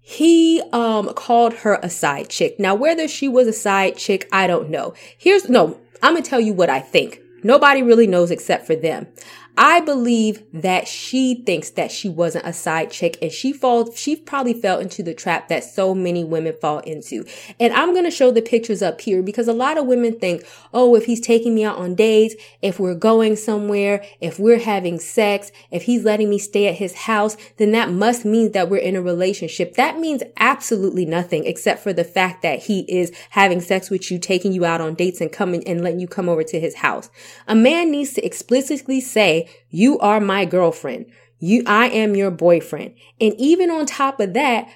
he 0.00 0.62
um 0.72 1.12
called 1.14 1.52
her 1.54 1.80
a 1.82 1.90
side 1.90 2.28
chick. 2.28 2.60
Now 2.60 2.76
whether 2.76 3.08
she 3.08 3.26
was 3.26 3.48
a 3.48 3.52
side 3.52 3.96
chick, 3.96 4.28
I 4.30 4.46
don't 4.46 4.70
know. 4.70 4.94
Here's 5.18 5.48
no, 5.48 5.80
I'm 6.00 6.12
going 6.12 6.22
to 6.22 6.30
tell 6.30 6.40
you 6.40 6.52
what 6.52 6.70
I 6.70 6.78
think. 6.78 7.20
Nobody 7.42 7.82
really 7.82 8.06
knows 8.06 8.30
except 8.30 8.66
for 8.66 8.76
them. 8.76 9.08
I 9.58 9.80
believe 9.80 10.42
that 10.52 10.86
she 10.86 11.42
thinks 11.46 11.70
that 11.70 11.90
she 11.90 12.10
wasn't 12.10 12.46
a 12.46 12.52
side 12.52 12.90
chick 12.90 13.16
and 13.22 13.32
she 13.32 13.54
falls, 13.54 13.98
she 13.98 14.14
probably 14.14 14.52
fell 14.52 14.78
into 14.80 15.02
the 15.02 15.14
trap 15.14 15.48
that 15.48 15.64
so 15.64 15.94
many 15.94 16.24
women 16.24 16.52
fall 16.60 16.80
into. 16.80 17.24
And 17.58 17.72
I'm 17.72 17.92
going 17.92 18.04
to 18.04 18.10
show 18.10 18.30
the 18.30 18.42
pictures 18.42 18.82
up 18.82 19.00
here 19.00 19.22
because 19.22 19.48
a 19.48 19.54
lot 19.54 19.78
of 19.78 19.86
women 19.86 20.18
think, 20.18 20.46
oh, 20.74 20.94
if 20.94 21.06
he's 21.06 21.20
taking 21.20 21.54
me 21.54 21.64
out 21.64 21.78
on 21.78 21.94
dates, 21.94 22.34
if 22.60 22.78
we're 22.78 22.94
going 22.94 23.36
somewhere, 23.36 24.04
if 24.20 24.38
we're 24.38 24.58
having 24.58 24.98
sex, 24.98 25.50
if 25.70 25.84
he's 25.84 26.04
letting 26.04 26.28
me 26.28 26.38
stay 26.38 26.68
at 26.68 26.74
his 26.74 26.92
house, 26.92 27.38
then 27.56 27.72
that 27.72 27.90
must 27.90 28.26
mean 28.26 28.52
that 28.52 28.68
we're 28.68 28.76
in 28.76 28.94
a 28.94 29.00
relationship. 29.00 29.74
That 29.76 29.98
means 29.98 30.22
absolutely 30.36 31.06
nothing 31.06 31.46
except 31.46 31.82
for 31.82 31.94
the 31.94 32.04
fact 32.04 32.42
that 32.42 32.64
he 32.64 32.80
is 32.88 33.10
having 33.30 33.62
sex 33.62 33.88
with 33.88 34.10
you, 34.10 34.18
taking 34.18 34.52
you 34.52 34.66
out 34.66 34.82
on 34.82 34.94
dates 34.94 35.22
and 35.22 35.32
coming 35.32 35.66
and 35.66 35.82
letting 35.82 36.00
you 36.00 36.08
come 36.08 36.28
over 36.28 36.42
to 36.44 36.60
his 36.60 36.76
house. 36.76 37.08
A 37.48 37.54
man 37.54 37.90
needs 37.90 38.12
to 38.14 38.24
explicitly 38.24 39.00
say, 39.00 39.45
you 39.70 39.98
are 39.98 40.20
my 40.20 40.44
girlfriend. 40.44 41.06
You, 41.38 41.62
I 41.66 41.88
am 41.88 42.16
your 42.16 42.30
boyfriend. 42.30 42.94
And 43.20 43.34
even 43.38 43.70
on 43.70 43.86
top 43.86 44.20
of 44.20 44.32
that, 44.34 44.68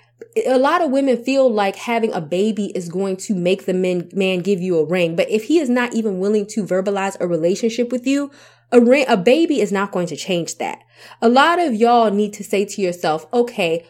a 0.46 0.58
lot 0.58 0.82
of 0.82 0.90
women 0.90 1.22
feel 1.22 1.50
like 1.50 1.76
having 1.76 2.12
a 2.12 2.20
baby 2.20 2.66
is 2.74 2.88
going 2.88 3.16
to 3.16 3.34
make 3.34 3.66
the 3.66 3.74
man, 3.74 4.10
man 4.12 4.40
give 4.40 4.60
you 4.60 4.78
a 4.78 4.84
ring. 4.84 5.16
But 5.16 5.30
if 5.30 5.44
he 5.44 5.58
is 5.58 5.70
not 5.70 5.94
even 5.94 6.18
willing 6.18 6.46
to 6.48 6.64
verbalize 6.64 7.16
a 7.20 7.26
relationship 7.26 7.90
with 7.90 8.06
you, 8.06 8.30
a 8.72 8.80
ring, 8.80 9.04
a 9.08 9.16
baby 9.16 9.60
is 9.60 9.72
not 9.72 9.90
going 9.90 10.06
to 10.08 10.16
change 10.16 10.58
that. 10.58 10.80
A 11.20 11.28
lot 11.28 11.58
of 11.58 11.74
y'all 11.74 12.10
need 12.10 12.32
to 12.34 12.44
say 12.44 12.64
to 12.64 12.82
yourself, 12.82 13.26
okay, 13.32 13.86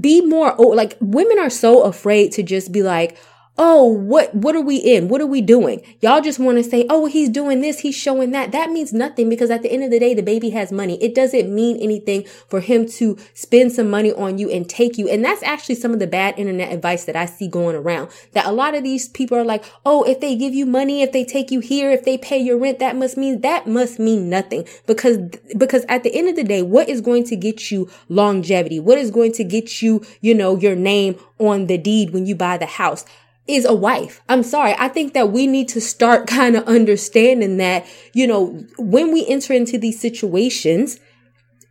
be 0.00 0.20
more, 0.20 0.54
oh, 0.58 0.68
like 0.68 0.96
women 1.00 1.38
are 1.38 1.50
so 1.50 1.82
afraid 1.82 2.32
to 2.32 2.42
just 2.42 2.72
be 2.72 2.82
like, 2.82 3.16
oh, 3.58 3.84
what, 3.84 4.32
what 4.34 4.54
are 4.54 4.60
we 4.60 4.76
in? 4.76 5.08
What 5.08 5.20
are 5.20 5.26
we 5.26 5.40
doing? 5.40 5.82
Y'all 6.00 6.20
just 6.20 6.38
want 6.38 6.58
to 6.58 6.64
say, 6.64 6.86
oh, 6.88 7.06
he's 7.06 7.28
doing 7.28 7.60
this. 7.60 7.80
He's 7.80 7.96
showing 7.96 8.30
that. 8.30 8.52
That 8.52 8.70
means 8.70 8.92
nothing 8.92 9.28
because 9.28 9.50
at 9.50 9.62
the 9.62 9.72
end 9.72 9.82
of 9.82 9.90
the 9.90 9.98
day, 9.98 10.14
DaBaby 10.14 10.52
has 10.52 10.70
money. 10.70 11.02
It 11.02 11.12
doesn't 11.14 11.52
mean 11.52 11.76
anything 11.78 12.24
for 12.48 12.60
him 12.60 12.88
to 12.90 13.18
spend 13.34 13.72
some 13.72 13.90
money 13.90 14.12
on 14.12 14.38
you 14.38 14.48
and 14.48 14.68
take 14.68 14.96
you. 14.96 15.08
And 15.08 15.24
that's 15.24 15.42
actually 15.42 15.74
some 15.74 15.92
of 15.92 15.98
the 15.98 16.06
bad 16.06 16.38
internet 16.38 16.72
advice 16.72 17.04
that 17.06 17.16
I 17.16 17.26
see 17.26 17.48
going 17.48 17.74
around 17.74 18.10
that 18.32 18.46
a 18.46 18.52
lot 18.52 18.76
of 18.76 18.84
these 18.84 19.08
people 19.08 19.36
are 19.36 19.44
like, 19.44 19.64
oh, 19.84 20.04
if 20.04 20.20
they 20.20 20.36
give 20.36 20.54
you 20.54 20.64
money, 20.64 21.02
if 21.02 21.10
they 21.10 21.24
take 21.24 21.50
you 21.50 21.58
here, 21.58 21.90
if 21.90 22.04
they 22.04 22.16
pay 22.16 22.38
your 22.38 22.58
rent, 22.58 22.78
that 22.78 22.94
must 22.94 23.16
mean, 23.16 23.40
that 23.40 23.66
must 23.66 23.98
mean 23.98 24.30
nothing 24.30 24.66
because, 24.86 25.18
because 25.56 25.84
at 25.88 26.04
the 26.04 26.14
end 26.14 26.28
of 26.28 26.36
the 26.36 26.44
day, 26.44 26.62
what 26.62 26.88
is 26.88 27.00
going 27.00 27.24
to 27.24 27.34
get 27.34 27.72
you 27.72 27.90
longevity? 28.08 28.78
What 28.78 28.98
is 28.98 29.10
going 29.10 29.32
to 29.32 29.42
get 29.42 29.82
you, 29.82 30.04
you 30.20 30.32
know, 30.32 30.56
your 30.56 30.76
name 30.76 31.18
on 31.38 31.66
the 31.66 31.76
deed 31.76 32.10
when 32.10 32.24
you 32.24 32.36
buy 32.36 32.56
the 32.56 32.66
house? 32.66 33.04
Is 33.48 33.64
a 33.64 33.74
wife. 33.74 34.22
I'm 34.28 34.42
sorry. 34.42 34.74
I 34.78 34.88
think 34.88 35.14
that 35.14 35.32
we 35.32 35.46
need 35.46 35.68
to 35.70 35.80
start 35.80 36.26
kind 36.28 36.56
of 36.56 36.64
understanding 36.64 37.56
that, 37.56 37.86
you 38.12 38.26
know, 38.26 38.64
when 38.78 39.12
we 39.12 39.26
enter 39.26 39.52
into 39.52 39.78
these 39.78 40.00
situations, 40.00 40.96
it, 40.96 41.00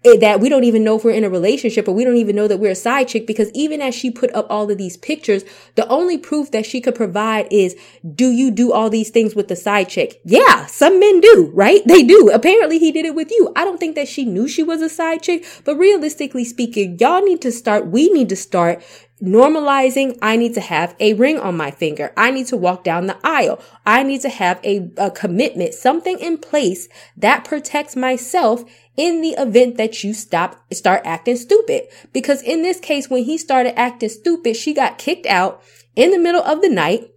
Eh, 0.08 0.18
that 0.18 0.40
we 0.40 0.50
don't 0.50 0.64
even 0.64 0.84
know 0.84 0.96
if 0.96 1.04
we're 1.04 1.12
in 1.12 1.24
a 1.24 1.30
relationship 1.30 1.88
or 1.88 1.92
we 1.92 2.04
don't 2.04 2.18
even 2.18 2.36
know 2.36 2.48
that 2.48 2.58
we're 2.58 2.72
a 2.72 2.76
side 2.76 3.08
chick 3.08 3.28
because 3.28 3.52
even 3.54 3.82
as 3.82 3.94
she 3.94 4.10
put 4.10 4.34
up 4.34 4.48
all 4.50 4.70
of 4.70 4.78
these 4.78 4.96
pictures, 4.98 5.44
the 5.76 5.88
only 5.88 6.18
proof 6.18 6.52
that 6.52 6.66
she 6.66 6.80
could 6.80 6.96
provide 6.96 7.48
is, 7.52 7.76
do 8.16 8.32
you 8.32 8.52
do 8.52 8.72
all 8.72 8.90
these 8.90 9.10
things 9.10 9.36
with 9.36 9.48
the 9.48 9.56
side 9.56 9.90
chick? 9.90 10.22
Yeah, 10.24 10.66
some 10.68 11.00
men 11.00 11.20
do, 11.20 11.52
right? 11.54 11.82
They 11.86 12.04
do. 12.04 12.30
Apparently 12.34 12.80
he 12.80 12.92
did 12.92 13.06
it 13.06 13.16
with 13.16 13.32
you. 13.32 13.52
I 13.56 13.66
don't 13.66 13.80
think 13.80 13.96
that 13.96 14.08
she 14.08 14.24
knew 14.26 14.48
she 14.48 14.64
was 14.64 14.82
a 14.82 14.90
side 14.90 15.24
chick, 15.24 15.46
but 15.66 15.76
realistically 15.76 16.46
speaking, 16.46 16.98
y'all 17.00 17.24
need 17.24 17.42
to 17.42 17.52
start, 17.52 17.88
we 17.88 18.10
need 18.10 18.30
to 18.30 18.36
start 18.36 18.82
normalizing, 19.22 20.18
I 20.22 20.36
need 20.36 20.54
to 20.54 20.62
have 20.62 20.96
a 21.00 21.14
ring 21.14 21.40
on 21.40 21.58
my 21.58 21.72
finger. 21.72 22.14
I 22.16 22.30
need 22.32 22.48
to 22.48 22.58
walk 22.58 22.84
down 22.84 23.08
the 23.08 23.18
aisle. 23.24 23.60
I 23.86 24.04
need 24.04 24.22
to 24.22 24.30
have 24.30 24.60
a, 24.64 24.92
a 24.98 25.10
commitment, 25.10 25.74
something 25.74 26.20
in 26.20 26.38
place 26.38 26.88
that 27.16 27.44
protects 27.44 27.96
myself 27.96 28.64
in 28.98 29.22
the 29.22 29.36
event 29.38 29.78
that 29.78 30.04
you 30.04 30.14
stop, 30.14 30.62
start 30.74 31.04
acting 31.06 31.38
stupid. 31.38 31.84
Because 32.12 32.42
in 32.42 32.64
this 32.64 32.80
case, 32.80 33.10
when 33.10 33.24
he 33.24 33.38
started 33.38 33.80
acting 33.80 34.10
stupid, 34.10 34.56
she 34.56 34.74
got 34.74 34.98
kicked 34.98 35.28
out 35.28 35.62
in 35.96 36.12
the 36.12 36.20
middle 36.20 36.44
of 36.44 36.62
the 36.62 36.70
night. 36.70 37.10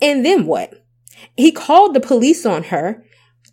And 0.00 0.24
then 0.24 0.46
what? 0.46 0.82
He 1.36 1.52
called 1.52 1.94
the 1.94 2.00
police 2.00 2.44
on 2.44 2.64
her 2.64 3.04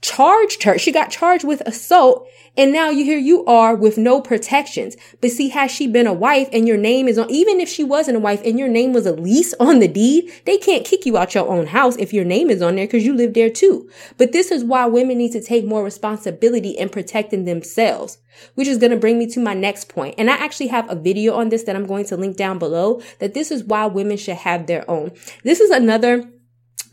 charged 0.03 0.63
her. 0.63 0.77
She 0.77 0.91
got 0.91 1.09
charged 1.09 1.45
with 1.45 1.61
assault. 1.61 2.27
And 2.55 2.71
now 2.71 2.91
you 2.91 3.03
here 3.03 3.17
you 3.17 3.43
are 3.45 3.75
with 3.75 3.97
no 3.97 4.21
protections. 4.21 4.95
But 5.21 5.31
see, 5.31 5.49
has 5.49 5.71
she 5.71 5.87
been 5.87 6.05
a 6.05 6.13
wife 6.13 6.49
and 6.53 6.67
your 6.67 6.77
name 6.77 7.07
is 7.07 7.17
on, 7.17 7.29
even 7.31 7.59
if 7.59 7.67
she 7.67 7.83
wasn't 7.83 8.17
a 8.17 8.19
wife 8.19 8.41
and 8.45 8.59
your 8.59 8.67
name 8.67 8.93
was 8.93 9.07
a 9.07 9.13
lease 9.13 9.55
on 9.59 9.79
the 9.79 9.87
deed, 9.87 10.31
they 10.45 10.57
can't 10.57 10.85
kick 10.85 11.05
you 11.05 11.17
out 11.17 11.33
your 11.33 11.49
own 11.49 11.67
house 11.67 11.95
if 11.97 12.13
your 12.13 12.25
name 12.25 12.51
is 12.51 12.61
on 12.61 12.75
there 12.75 12.85
because 12.85 13.05
you 13.05 13.15
live 13.15 13.33
there 13.33 13.49
too. 13.49 13.89
But 14.17 14.33
this 14.33 14.51
is 14.51 14.63
why 14.63 14.85
women 14.85 15.17
need 15.17 15.31
to 15.31 15.41
take 15.41 15.65
more 15.65 15.83
responsibility 15.83 16.71
in 16.71 16.89
protecting 16.89 17.45
themselves, 17.45 18.19
which 18.53 18.67
is 18.67 18.77
going 18.77 18.91
to 18.91 18.97
bring 18.97 19.17
me 19.17 19.25
to 19.27 19.39
my 19.39 19.55
next 19.55 19.89
point. 19.89 20.15
And 20.19 20.29
I 20.29 20.35
actually 20.35 20.67
have 20.67 20.89
a 20.91 20.95
video 20.95 21.33
on 21.33 21.49
this 21.49 21.63
that 21.63 21.75
I'm 21.75 21.87
going 21.87 22.05
to 22.05 22.17
link 22.17 22.37
down 22.37 22.59
below 22.59 23.01
that 23.17 23.33
this 23.33 23.49
is 23.49 23.63
why 23.63 23.87
women 23.87 24.17
should 24.17 24.37
have 24.37 24.67
their 24.67 24.89
own. 24.89 25.11
This 25.43 25.59
is 25.59 25.71
another 25.71 26.29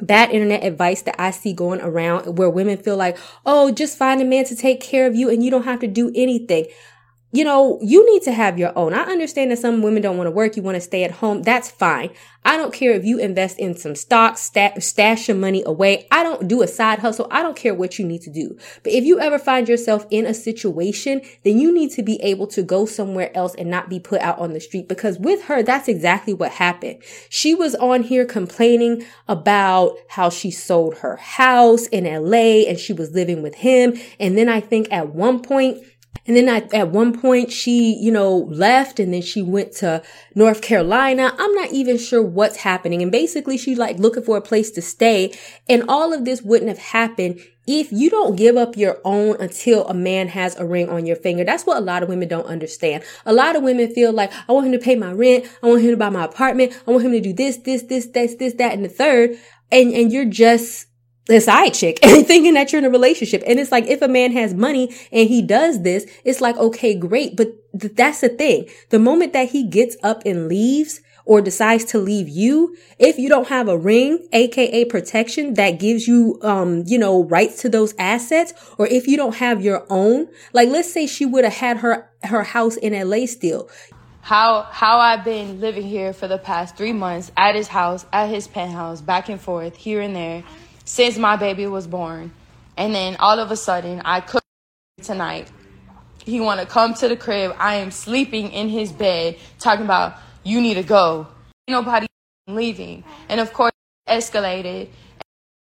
bad 0.00 0.30
internet 0.30 0.64
advice 0.64 1.02
that 1.02 1.21
I 1.21 1.30
see 1.30 1.52
going 1.52 1.80
around 1.80 2.38
where 2.38 2.50
women 2.50 2.78
feel 2.78 2.97
like, 2.97 3.19
oh, 3.45 3.71
just 3.71 3.99
find 3.99 4.21
a 4.21 4.25
man 4.25 4.45
to 4.47 4.57
take 4.57 4.80
care 4.80 5.07
of 5.07 5.14
you 5.14 5.30
and 5.30 5.45
you 5.45 5.50
don't 5.50 5.64
have 5.64 5.80
to 5.80 5.87
do 5.87 6.11
anything 6.14 6.66
you 7.33 7.45
know, 7.45 7.79
you 7.81 8.05
need 8.13 8.23
to 8.25 8.33
have 8.33 8.59
your 8.59 8.77
own. 8.77 8.93
I 8.93 9.03
understand 9.03 9.53
that 9.53 9.59
some 9.59 9.83
women 9.83 10.03
don't 10.03 10.17
want 10.17 10.27
to 10.27 10.33
work. 10.33 10.57
You 10.57 10.63
want 10.63 10.75
to 10.75 10.81
stay 10.81 11.05
at 11.05 11.13
home. 11.13 11.43
That's 11.43 11.71
fine. 11.71 12.11
I 12.45 12.57
don't 12.57 12.73
care 12.73 12.93
if 12.93 13.05
you 13.05 13.19
invest 13.19 13.59
in 13.59 13.77
some 13.77 13.95
stocks, 13.95 14.51
stash, 14.79 15.29
your 15.29 15.37
money 15.37 15.63
away. 15.65 16.09
I 16.11 16.25
don't 16.25 16.49
do 16.49 16.63
a 16.63 16.67
side 16.67 16.99
hustle. 16.99 17.29
I 17.31 17.43
don't 17.43 17.57
care 17.57 17.75
what 17.75 17.99
you 17.99 18.07
need 18.07 18.23
to 18.23 18.31
do. 18.31 18.59
But 18.83 18.95
if 18.95 19.05
you 19.05 19.21
ever 19.21 19.39
find 19.39 19.69
yourself 19.69 20.07
in 20.11 20.27
a 20.27 20.35
situation, 20.35 21.21
then 21.45 21.59
you 21.59 21.73
need 21.73 21.91
to 21.93 22.03
be 22.03 22.21
able 22.23 22.47
to 22.49 22.63
go 22.63 22.87
somewhere 22.87 23.31
else 23.37 23.55
and 23.55 23.71
not 23.71 23.89
be 23.89 24.01
put 24.01 24.23
out 24.23 24.39
on 24.39 24.53
the 24.53 24.61
street 24.61 24.89
because 24.89 25.19
with 25.19 25.45
her, 25.45 25.63
that's 25.63 25.87
exactly 25.87 26.35
what 26.35 26.53
happened. 26.53 27.03
She 27.29 27.55
was 27.55 27.77
on 27.77 28.03
here 28.03 28.25
complaining 28.25 29.05
about 29.29 29.97
how 30.09 30.31
she 30.31 30.51
sold 30.51 30.99
her 30.99 31.17
house 31.17 31.87
in 31.89 32.05
LA 32.05 32.67
and 32.69 32.79
she 32.79 32.93
was 32.93 33.13
living 33.13 33.43
with 33.43 33.57
him. 33.57 33.95
And 34.19 34.37
then 34.37 34.49
I 34.49 34.61
think 34.61 34.89
at 34.91 35.15
one 35.15 35.43
point, 35.43 35.85
and 36.26 36.37
then 36.37 36.49
I, 36.49 36.76
at 36.76 36.90
one 36.90 37.19
point 37.19 37.50
she, 37.50 37.95
you 37.95 38.12
know, 38.12 38.37
left 38.37 39.00
and 39.00 39.12
then 39.12 39.23
she 39.23 39.43
went 39.43 39.73
to 39.76 40.02
North 40.35 40.62
Carolina. 40.62 41.35
I'm 41.38 41.55
not 41.55 41.73
even 41.73 41.99
sure 41.99 42.23
what's 42.23 42.59
happening. 42.59 43.02
And 43.02 43.11
basically 43.11 43.57
she's 43.57 43.79
like 43.79 43.99
looking 43.99 44.23
for 44.23 44.37
a 44.37 44.43
place 44.43 44.71
to 44.73 44.83
stay. 44.83 45.33
And 45.69 45.85
all 45.88 46.12
of 46.12 46.25
this 46.25 46.43
wouldn't 46.43 46.69
have 46.69 46.79
happened 46.79 47.40
if 47.67 47.90
you 47.90 48.11
don't 48.11 48.37
give 48.37 48.57
up 48.57 48.76
your 48.76 49.00
own 49.05 49.40
until 49.40 49.87
a 49.88 49.95
man 49.95 50.29
has 50.29 50.57
a 50.57 50.64
ring 50.67 50.88
on 50.88 51.07
your 51.07 51.17
finger. 51.17 51.45
That's 51.45 51.64
what 51.64 51.79
a 51.79 51.81
lot 51.81 52.02
of 52.02 52.09
women 52.09 52.29
don't 52.29 52.47
understand. 52.47 53.02
A 53.25 53.33
lot 53.33 53.57
of 53.57 53.62
women 53.62 53.93
feel 53.95 54.12
like, 54.12 54.33
I 54.49 54.52
want 54.52 54.67
him 54.67 54.73
to 54.73 54.79
pay 54.79 54.97
my 54.97 55.12
rent. 55.12 55.47
I 55.62 55.69
want 55.69 55.83
him 55.83 55.90
to 55.90 55.97
buy 55.97 56.11
my 56.11 56.25
apartment. 56.25 56.81
I 56.87 56.90
want 56.90 57.05
him 57.05 57.12
to 57.12 57.21
do 57.21 57.33
this, 57.33 57.59
this, 57.59 57.83
this, 57.83 58.07
this, 58.07 58.35
this, 58.35 58.55
that, 58.55 58.73
and 58.73 58.85
the 58.85 58.88
third. 58.88 59.38
And, 59.73 59.93
and 59.93 60.12
you're 60.12 60.25
just 60.26 60.87
the 61.27 61.41
side 61.41 61.75
chick 61.75 61.99
and 62.03 62.27
thinking 62.27 62.55
that 62.55 62.73
you're 62.73 62.81
in 62.81 62.85
a 62.85 62.91
relationship. 62.91 63.43
And 63.47 63.59
it's 63.59 63.73
like, 63.73 63.87
if 63.87 64.03
a 64.03 64.09
man 64.09 64.33
has 64.33 64.55
money 64.55 64.95
and 65.12 65.29
he 65.29 65.43
does 65.43 65.83
this, 65.83 66.07
it's 66.25 66.41
like, 66.41 66.57
okay, 66.57 66.95
great. 66.95 67.37
But 67.37 67.49
th- 67.79 67.95
that's 67.95 68.21
the 68.21 68.29
thing. 68.29 68.69
The 68.91 68.99
moment 68.99 69.33
that 69.33 69.50
he 69.50 69.67
gets 69.67 69.97
up 70.03 70.23
and 70.27 70.49
leaves, 70.49 71.00
or 71.27 71.41
decides 71.41 71.85
to 71.85 71.99
leave 71.99 72.29
you, 72.29 72.77
if 72.99 73.17
you 73.17 73.29
don't 73.29 73.47
have 73.47 73.69
a 73.69 73.79
ring, 73.79 74.27
aka 74.33 74.85
protection 74.87 75.55
that 75.55 75.79
gives 75.79 76.09
you, 76.09 76.39
um, 76.43 76.83
you 76.87 76.99
know, 76.99 77.23
rights 77.25 77.61
to 77.62 77.69
those 77.69 77.95
assets, 77.99 78.53
or 78.79 78.87
if 78.89 79.07
you 79.07 79.17
don't 79.17 79.37
have 79.37 79.62
your 79.62 79.87
own, 79.91 80.27
like 80.53 80.69
let's 80.69 80.93
say 80.93 81.07
she 81.07 81.25
would 81.25 81.45
have 81.45 81.53
had 81.53 81.77
her, 81.77 82.11
her 82.25 82.43
house 82.43 82.77
in 82.77 83.09
LA 83.09 83.27
still. 83.27 83.69
How, 84.23 84.62
how 84.62 84.99
I've 84.99 85.25
been 85.25 85.61
living 85.61 85.87
here 85.87 86.12
for 86.12 86.27
the 86.27 86.39
past 86.39 86.77
three 86.77 86.93
months 86.93 87.31
at 87.37 87.55
his 87.55 87.69
house, 87.69 88.05
at 88.12 88.29
his 88.29 88.49
penthouse, 88.49 89.00
back 89.00 89.29
and 89.29 89.41
forth, 89.41 89.77
here 89.77 90.00
and 90.00 90.17
there 90.17 90.43
since 90.90 91.16
my 91.16 91.37
baby 91.37 91.68
was 91.68 91.87
born. 91.87 92.32
And 92.76 92.92
then 92.92 93.14
all 93.20 93.38
of 93.38 93.52
a 93.52 93.56
sudden, 93.56 94.02
I 94.04 94.20
cook 94.20 94.42
tonight. 95.00 95.49
He 96.25 96.40
want 96.40 96.59
to 96.59 96.66
come 96.66 96.94
to 96.94 97.06
the 97.06 97.16
crib. 97.16 97.54
I 97.59 97.76
am 97.76 97.92
sleeping 97.92 98.50
in 98.50 98.68
his 98.68 98.90
bed, 98.90 99.38
talking 99.61 99.85
about 99.85 100.16
you 100.42 100.61
need 100.61 100.75
to 100.75 100.82
go. 100.82 101.28
Nobody 101.68 102.09
leaving, 102.49 103.04
and 103.28 103.38
of 103.38 103.52
course, 103.52 103.73
escalated. 104.09 104.88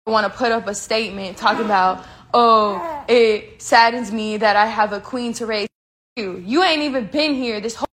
Want 0.06 0.32
to 0.32 0.32
put 0.32 0.54
up 0.54 0.66
a 0.68 0.74
statement 0.74 1.36
talking 1.36 1.66
about, 1.66 2.06
oh, 2.34 3.04
it 3.10 3.62
saddens 3.62 4.14
me 4.14 4.38
that 4.38 4.56
I 4.56 4.66
have 4.66 4.94
a 4.94 5.02
queen 5.02 5.34
to 5.34 5.46
raise 5.46 5.68
you. 6.16 6.38
You 6.38 6.64
ain't 6.64 6.84
even 6.84 7.08
been 7.08 7.36
here 7.36 7.60
this 7.60 7.76
whole 7.76 7.90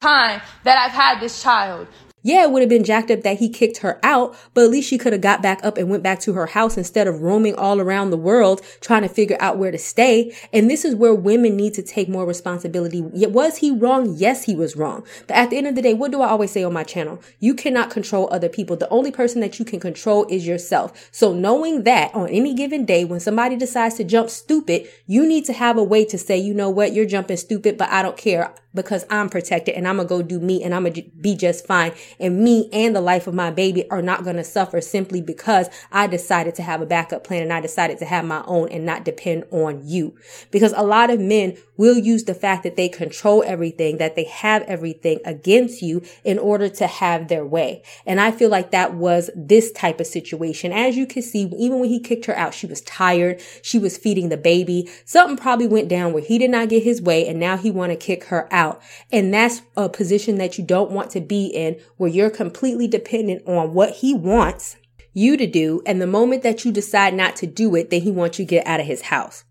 time 0.00 0.40
that 0.64 0.78
I've 0.78 0.92
had 0.92 1.20
this 1.20 1.42
child. 1.42 1.86
Yeah, 2.22 2.42
it 2.42 2.50
would 2.50 2.62
have 2.62 2.68
been 2.68 2.84
jacked 2.84 3.10
up 3.10 3.22
that 3.22 3.38
he 3.38 3.48
kicked 3.48 3.78
her 3.78 4.00
out, 4.02 4.36
but 4.52 4.64
at 4.64 4.70
least 4.70 4.88
she 4.88 4.98
could 4.98 5.12
have 5.12 5.22
got 5.22 5.40
back 5.40 5.64
up 5.64 5.78
and 5.78 5.88
went 5.88 6.02
back 6.02 6.18
to 6.20 6.32
her 6.32 6.46
house 6.46 6.76
instead 6.76 7.06
of 7.06 7.22
roaming 7.22 7.54
all 7.54 7.80
around 7.80 8.10
the 8.10 8.16
world 8.16 8.60
trying 8.80 9.02
to 9.02 9.08
figure 9.08 9.36
out 9.40 9.56
where 9.56 9.70
to 9.70 9.78
stay. 9.78 10.36
And 10.52 10.68
this 10.68 10.84
is 10.84 10.94
where 10.94 11.14
women 11.14 11.56
need 11.56 11.74
to 11.74 11.82
take 11.82 12.08
more 12.08 12.26
responsibility. 12.26 13.02
Was 13.02 13.58
he 13.58 13.70
wrong? 13.70 14.14
Yes, 14.16 14.44
he 14.44 14.56
was 14.56 14.76
wrong. 14.76 15.04
But 15.28 15.36
at 15.36 15.50
the 15.50 15.58
end 15.58 15.68
of 15.68 15.76
the 15.76 15.82
day, 15.82 15.94
what 15.94 16.10
do 16.10 16.20
I 16.20 16.28
always 16.28 16.50
say 16.50 16.64
on 16.64 16.72
my 16.72 16.84
channel? 16.84 17.22
You 17.38 17.54
cannot 17.54 17.90
control 17.90 18.28
other 18.32 18.48
people. 18.48 18.76
The 18.76 18.88
only 18.88 19.12
person 19.12 19.40
that 19.42 19.58
you 19.58 19.64
can 19.64 19.78
control 19.78 20.26
is 20.28 20.46
yourself. 20.46 21.08
So 21.12 21.32
knowing 21.32 21.84
that 21.84 22.14
on 22.14 22.28
any 22.28 22.52
given 22.52 22.84
day, 22.84 23.04
when 23.04 23.20
somebody 23.20 23.56
decides 23.56 23.94
to 23.96 24.04
jump 24.04 24.28
stupid, 24.28 24.88
you 25.06 25.26
need 25.26 25.44
to 25.44 25.52
have 25.52 25.78
a 25.78 25.84
way 25.84 26.04
to 26.06 26.18
say, 26.18 26.36
you 26.36 26.52
know 26.52 26.68
what, 26.68 26.92
you're 26.92 27.06
jumping 27.06 27.36
stupid, 27.36 27.78
but 27.78 27.88
I 27.90 28.02
don't 28.02 28.16
care 28.16 28.52
because 28.74 29.06
I'm 29.10 29.28
protected 29.28 29.74
and 29.74 29.88
I'm 29.88 29.96
gonna 29.96 30.08
go 30.08 30.22
do 30.22 30.38
me 30.38 30.62
and 30.62 30.74
I'm 30.74 30.84
gonna 30.84 31.02
be 31.20 31.34
just 31.34 31.66
fine. 31.66 31.92
And 32.20 32.40
me 32.40 32.68
and 32.72 32.94
the 32.94 33.00
life 33.00 33.26
of 33.26 33.34
my 33.34 33.50
baby 33.50 33.88
are 33.90 34.02
not 34.02 34.24
gonna 34.24 34.44
suffer 34.44 34.80
simply 34.80 35.20
because 35.20 35.68
I 35.90 36.06
decided 36.06 36.54
to 36.56 36.62
have 36.62 36.82
a 36.82 36.86
backup 36.86 37.24
plan 37.24 37.42
and 37.42 37.52
I 37.52 37.60
decided 37.60 37.98
to 37.98 38.04
have 38.04 38.24
my 38.24 38.42
own 38.46 38.68
and 38.68 38.84
not 38.84 39.04
depend 39.04 39.44
on 39.50 39.80
you. 39.84 40.16
Because 40.50 40.74
a 40.76 40.82
lot 40.82 41.10
of 41.10 41.20
men 41.20 41.56
will 41.76 41.96
use 41.96 42.24
the 42.24 42.34
fact 42.34 42.64
that 42.64 42.76
they 42.76 42.88
control 42.88 43.42
everything, 43.46 43.98
that 43.98 44.16
they 44.16 44.24
have 44.24 44.62
everything 44.62 45.20
against 45.24 45.80
you 45.80 46.02
in 46.24 46.38
order 46.38 46.68
to 46.68 46.86
have 46.86 47.28
their 47.28 47.46
way. 47.46 47.82
And 48.04 48.20
I 48.20 48.32
feel 48.32 48.50
like 48.50 48.72
that 48.72 48.94
was 48.94 49.30
this 49.34 49.72
type 49.72 50.00
of 50.00 50.06
situation. 50.06 50.72
As 50.72 50.96
you 50.96 51.06
can 51.06 51.22
see, 51.22 51.50
even 51.56 51.78
when 51.78 51.88
he 51.88 52.00
kicked 52.00 52.26
her 52.26 52.36
out, 52.36 52.52
she 52.52 52.66
was 52.66 52.80
tired. 52.82 53.40
She 53.62 53.78
was 53.78 53.96
feeding 53.96 54.28
the 54.28 54.36
baby. 54.36 54.90
Something 55.04 55.36
probably 55.36 55.68
went 55.68 55.88
down 55.88 56.12
where 56.12 56.22
he 56.22 56.36
did 56.36 56.50
not 56.50 56.68
get 56.68 56.82
his 56.82 57.00
way 57.00 57.26
and 57.26 57.38
now 57.38 57.56
he 57.56 57.70
want 57.70 57.92
to 57.92 57.96
kick 57.96 58.24
her 58.24 58.52
out 58.52 58.57
out. 58.58 58.82
And 59.12 59.32
that's 59.32 59.62
a 59.76 59.88
position 59.88 60.36
that 60.38 60.58
you 60.58 60.64
don't 60.64 60.90
want 60.90 61.10
to 61.12 61.20
be 61.20 61.46
in 61.46 61.80
where 61.96 62.10
you're 62.10 62.30
completely 62.30 62.88
dependent 62.88 63.46
on 63.46 63.72
what 63.72 63.90
he 63.96 64.14
wants 64.14 64.76
you 65.14 65.36
to 65.36 65.46
do. 65.46 65.82
And 65.86 66.00
the 66.00 66.06
moment 66.06 66.42
that 66.42 66.64
you 66.64 66.72
decide 66.72 67.14
not 67.14 67.36
to 67.36 67.46
do 67.46 67.74
it, 67.76 67.90
then 67.90 68.02
he 68.02 68.10
wants 68.10 68.38
you 68.38 68.44
to 68.44 68.50
get 68.50 68.66
out 68.66 68.80
of 68.80 68.86
his 68.86 69.02
house. 69.02 69.44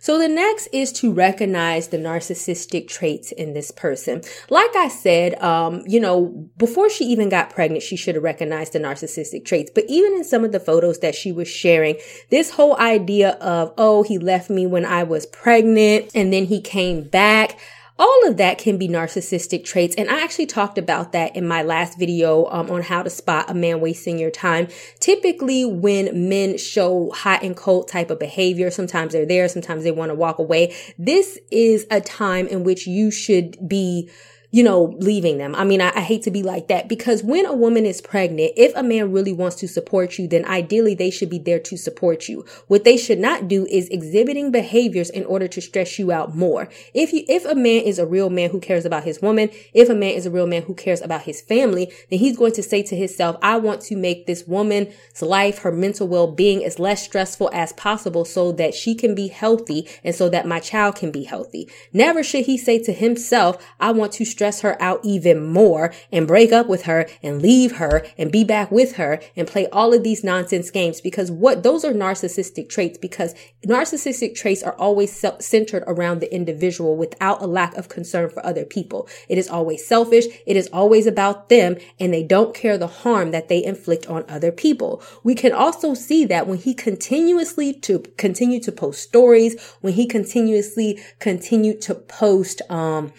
So 0.00 0.18
the 0.18 0.28
next 0.28 0.68
is 0.72 0.92
to 0.94 1.12
recognize 1.12 1.88
the 1.88 1.96
narcissistic 1.96 2.88
traits 2.88 3.32
in 3.32 3.54
this 3.54 3.70
person. 3.70 4.22
Like 4.50 4.74
I 4.76 4.88
said, 4.88 5.40
um, 5.42 5.82
you 5.86 6.00
know, 6.00 6.50
before 6.56 6.90
she 6.90 7.04
even 7.06 7.28
got 7.28 7.50
pregnant, 7.50 7.82
she 7.82 7.96
should 7.96 8.16
have 8.16 8.24
recognized 8.24 8.72
the 8.72 8.80
narcissistic 8.80 9.44
traits. 9.44 9.70
But 9.74 9.84
even 9.88 10.14
in 10.14 10.24
some 10.24 10.44
of 10.44 10.52
the 10.52 10.60
photos 10.60 10.98
that 10.98 11.14
she 11.14 11.32
was 11.32 11.48
sharing, 11.48 11.96
this 12.30 12.50
whole 12.50 12.76
idea 12.76 13.30
of, 13.40 13.72
oh, 13.78 14.02
he 14.02 14.18
left 14.18 14.50
me 14.50 14.66
when 14.66 14.84
I 14.84 15.04
was 15.04 15.26
pregnant 15.26 16.10
and 16.14 16.32
then 16.32 16.44
he 16.44 16.60
came 16.60 17.04
back. 17.04 17.58
All 17.98 18.26
of 18.26 18.36
that 18.38 18.58
can 18.58 18.78
be 18.78 18.88
narcissistic 18.88 19.64
traits. 19.64 19.94
And 19.96 20.08
I 20.08 20.22
actually 20.22 20.46
talked 20.46 20.78
about 20.78 21.12
that 21.12 21.36
in 21.36 21.46
my 21.46 21.62
last 21.62 21.98
video 21.98 22.46
um, 22.46 22.70
on 22.70 22.82
how 22.82 23.02
to 23.02 23.10
spot 23.10 23.50
a 23.50 23.54
man 23.54 23.80
wasting 23.80 24.18
your 24.18 24.30
time. 24.30 24.68
Typically 24.98 25.64
when 25.64 26.28
men 26.28 26.58
show 26.58 27.10
hot 27.10 27.42
and 27.42 27.56
cold 27.56 27.88
type 27.88 28.10
of 28.10 28.18
behavior, 28.18 28.70
sometimes 28.70 29.12
they're 29.12 29.26
there, 29.26 29.48
sometimes 29.48 29.84
they 29.84 29.90
want 29.90 30.10
to 30.10 30.14
walk 30.14 30.38
away. 30.38 30.74
This 30.98 31.38
is 31.50 31.86
a 31.90 32.00
time 32.00 32.46
in 32.46 32.64
which 32.64 32.86
you 32.86 33.10
should 33.10 33.68
be 33.68 34.10
you 34.52 34.62
know, 34.62 34.94
leaving 34.98 35.38
them. 35.38 35.54
I 35.54 35.64
mean, 35.64 35.80
I, 35.80 35.92
I, 35.96 36.02
hate 36.02 36.22
to 36.24 36.30
be 36.30 36.42
like 36.42 36.68
that 36.68 36.86
because 36.86 37.22
when 37.22 37.46
a 37.46 37.54
woman 37.54 37.86
is 37.86 38.02
pregnant, 38.02 38.52
if 38.54 38.76
a 38.76 38.82
man 38.82 39.10
really 39.10 39.32
wants 39.32 39.56
to 39.56 39.66
support 39.66 40.18
you, 40.18 40.28
then 40.28 40.44
ideally 40.44 40.94
they 40.94 41.10
should 41.10 41.30
be 41.30 41.38
there 41.38 41.58
to 41.60 41.76
support 41.78 42.28
you. 42.28 42.44
What 42.68 42.84
they 42.84 42.98
should 42.98 43.18
not 43.18 43.48
do 43.48 43.66
is 43.70 43.88
exhibiting 43.88 44.52
behaviors 44.52 45.08
in 45.08 45.24
order 45.24 45.48
to 45.48 45.62
stress 45.62 45.98
you 45.98 46.12
out 46.12 46.36
more. 46.36 46.68
If 46.92 47.14
you, 47.14 47.24
if 47.30 47.46
a 47.46 47.54
man 47.54 47.82
is 47.84 47.98
a 47.98 48.06
real 48.06 48.28
man 48.28 48.50
who 48.50 48.60
cares 48.60 48.84
about 48.84 49.04
his 49.04 49.22
woman, 49.22 49.48
if 49.72 49.88
a 49.88 49.94
man 49.94 50.10
is 50.10 50.26
a 50.26 50.30
real 50.30 50.46
man 50.46 50.62
who 50.62 50.74
cares 50.74 51.00
about 51.00 51.22
his 51.22 51.40
family, 51.40 51.90
then 52.10 52.18
he's 52.18 52.36
going 52.36 52.52
to 52.52 52.62
say 52.62 52.82
to 52.82 52.94
himself, 52.94 53.38
I 53.40 53.56
want 53.56 53.80
to 53.82 53.96
make 53.96 54.26
this 54.26 54.46
woman's 54.46 54.92
life, 55.22 55.60
her 55.60 55.72
mental 55.72 56.08
well-being 56.08 56.62
as 56.62 56.78
less 56.78 57.02
stressful 57.02 57.48
as 57.54 57.72
possible 57.72 58.26
so 58.26 58.52
that 58.52 58.74
she 58.74 58.94
can 58.94 59.14
be 59.14 59.28
healthy 59.28 59.88
and 60.04 60.14
so 60.14 60.28
that 60.28 60.46
my 60.46 60.60
child 60.60 60.96
can 60.96 61.10
be 61.10 61.24
healthy. 61.24 61.70
Never 61.94 62.22
should 62.22 62.44
he 62.44 62.58
say 62.58 62.78
to 62.80 62.92
himself, 62.92 63.56
I 63.80 63.92
want 63.92 64.12
to 64.12 64.26
stress 64.26 64.41
stress 64.42 64.62
her 64.62 64.82
out 64.82 64.98
even 65.04 65.46
more 65.46 65.94
and 66.10 66.26
break 66.26 66.50
up 66.50 66.66
with 66.66 66.82
her 66.82 67.06
and 67.22 67.40
leave 67.40 67.76
her 67.76 68.04
and 68.18 68.32
be 68.32 68.42
back 68.42 68.72
with 68.72 68.96
her 68.96 69.20
and 69.36 69.46
play 69.46 69.68
all 69.68 69.94
of 69.94 70.02
these 70.02 70.24
nonsense 70.24 70.68
games 70.68 71.00
because 71.00 71.30
what 71.30 71.62
those 71.62 71.84
are 71.84 71.92
narcissistic 71.92 72.68
traits 72.68 72.98
because 72.98 73.36
narcissistic 73.64 74.34
traits 74.34 74.60
are 74.64 74.74
always 74.80 75.24
centered 75.38 75.84
around 75.86 76.18
the 76.18 76.34
individual 76.34 76.96
without 76.96 77.40
a 77.40 77.46
lack 77.46 77.72
of 77.76 77.88
concern 77.88 78.28
for 78.28 78.44
other 78.44 78.64
people. 78.64 79.08
It 79.28 79.38
is 79.38 79.48
always 79.48 79.86
selfish. 79.86 80.24
It 80.44 80.56
is 80.56 80.68
always 80.72 81.06
about 81.06 81.48
them 81.48 81.76
and 82.00 82.12
they 82.12 82.24
don't 82.24 82.52
care 82.52 82.76
the 82.76 82.88
harm 82.88 83.30
that 83.30 83.46
they 83.46 83.62
inflict 83.62 84.08
on 84.08 84.24
other 84.28 84.50
people. 84.50 85.00
We 85.22 85.36
can 85.36 85.52
also 85.52 85.94
see 85.94 86.24
that 86.24 86.48
when 86.48 86.58
he 86.58 86.74
continuously 86.74 87.72
to 87.74 88.00
continue 88.16 88.58
to 88.58 88.72
post 88.72 89.04
stories, 89.04 89.54
when 89.82 89.92
he 89.92 90.04
continuously 90.04 91.00
continued 91.20 91.80
to 91.82 91.94
post, 91.94 92.60
um, 92.68 93.12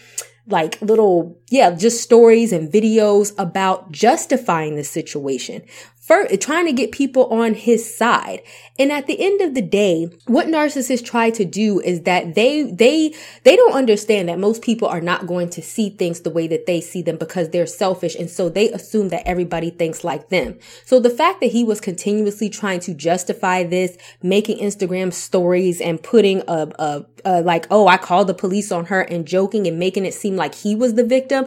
like 0.47 0.81
little, 0.81 1.37
yeah, 1.49 1.71
just 1.71 2.01
stories 2.01 2.51
and 2.51 2.71
videos 2.71 3.33
about 3.37 3.91
justifying 3.91 4.75
the 4.75 4.83
situation 4.83 5.63
for 6.03 6.27
trying 6.35 6.65
to 6.65 6.73
get 6.73 6.91
people 6.91 7.27
on 7.27 7.53
his 7.53 7.95
side. 7.95 8.41
And 8.77 8.91
at 8.91 9.07
the 9.07 9.23
end 9.23 9.39
of 9.39 9.53
the 9.53 9.61
day, 9.61 10.09
what 10.27 10.47
narcissists 10.47 11.05
try 11.05 11.29
to 11.29 11.45
do 11.45 11.79
is 11.79 12.01
that 12.01 12.35
they, 12.35 12.63
they, 12.63 13.15
they 13.43 13.55
don't 13.55 13.73
understand 13.73 14.27
that 14.27 14.37
most 14.37 14.61
people 14.61 14.89
are 14.89 14.99
not 14.99 15.27
going 15.27 15.49
to 15.51 15.61
see 15.61 15.89
things 15.91 16.19
the 16.19 16.29
way 16.29 16.45
that 16.47 16.65
they 16.65 16.81
see 16.81 17.01
them 17.01 17.15
because 17.15 17.49
they're 17.49 17.65
selfish. 17.65 18.15
And 18.15 18.29
so 18.29 18.49
they 18.49 18.69
assume 18.71 19.09
that 19.09 19.25
everybody 19.25 19.69
thinks 19.69 20.03
like 20.03 20.27
them. 20.27 20.59
So 20.83 20.99
the 20.99 21.09
fact 21.09 21.39
that 21.39 21.51
he 21.53 21.63
was 21.63 21.79
continuously 21.79 22.49
trying 22.49 22.81
to 22.81 22.93
justify 22.93 23.63
this, 23.63 23.97
making 24.21 24.57
Instagram 24.57 25.13
stories 25.13 25.79
and 25.79 26.03
putting 26.03 26.41
a, 26.49 26.69
a, 26.79 27.05
a 27.23 27.41
like, 27.43 27.65
oh, 27.71 27.87
I 27.87 27.95
called 27.95 28.27
the 28.27 28.33
police 28.33 28.73
on 28.73 28.87
her 28.87 29.01
and 29.01 29.25
joking 29.25 29.67
and 29.67 29.79
making 29.79 30.05
it 30.05 30.13
seem 30.13 30.35
like 30.35 30.53
he 30.53 30.75
was 30.75 30.95
the 30.95 31.05
victim 31.05 31.45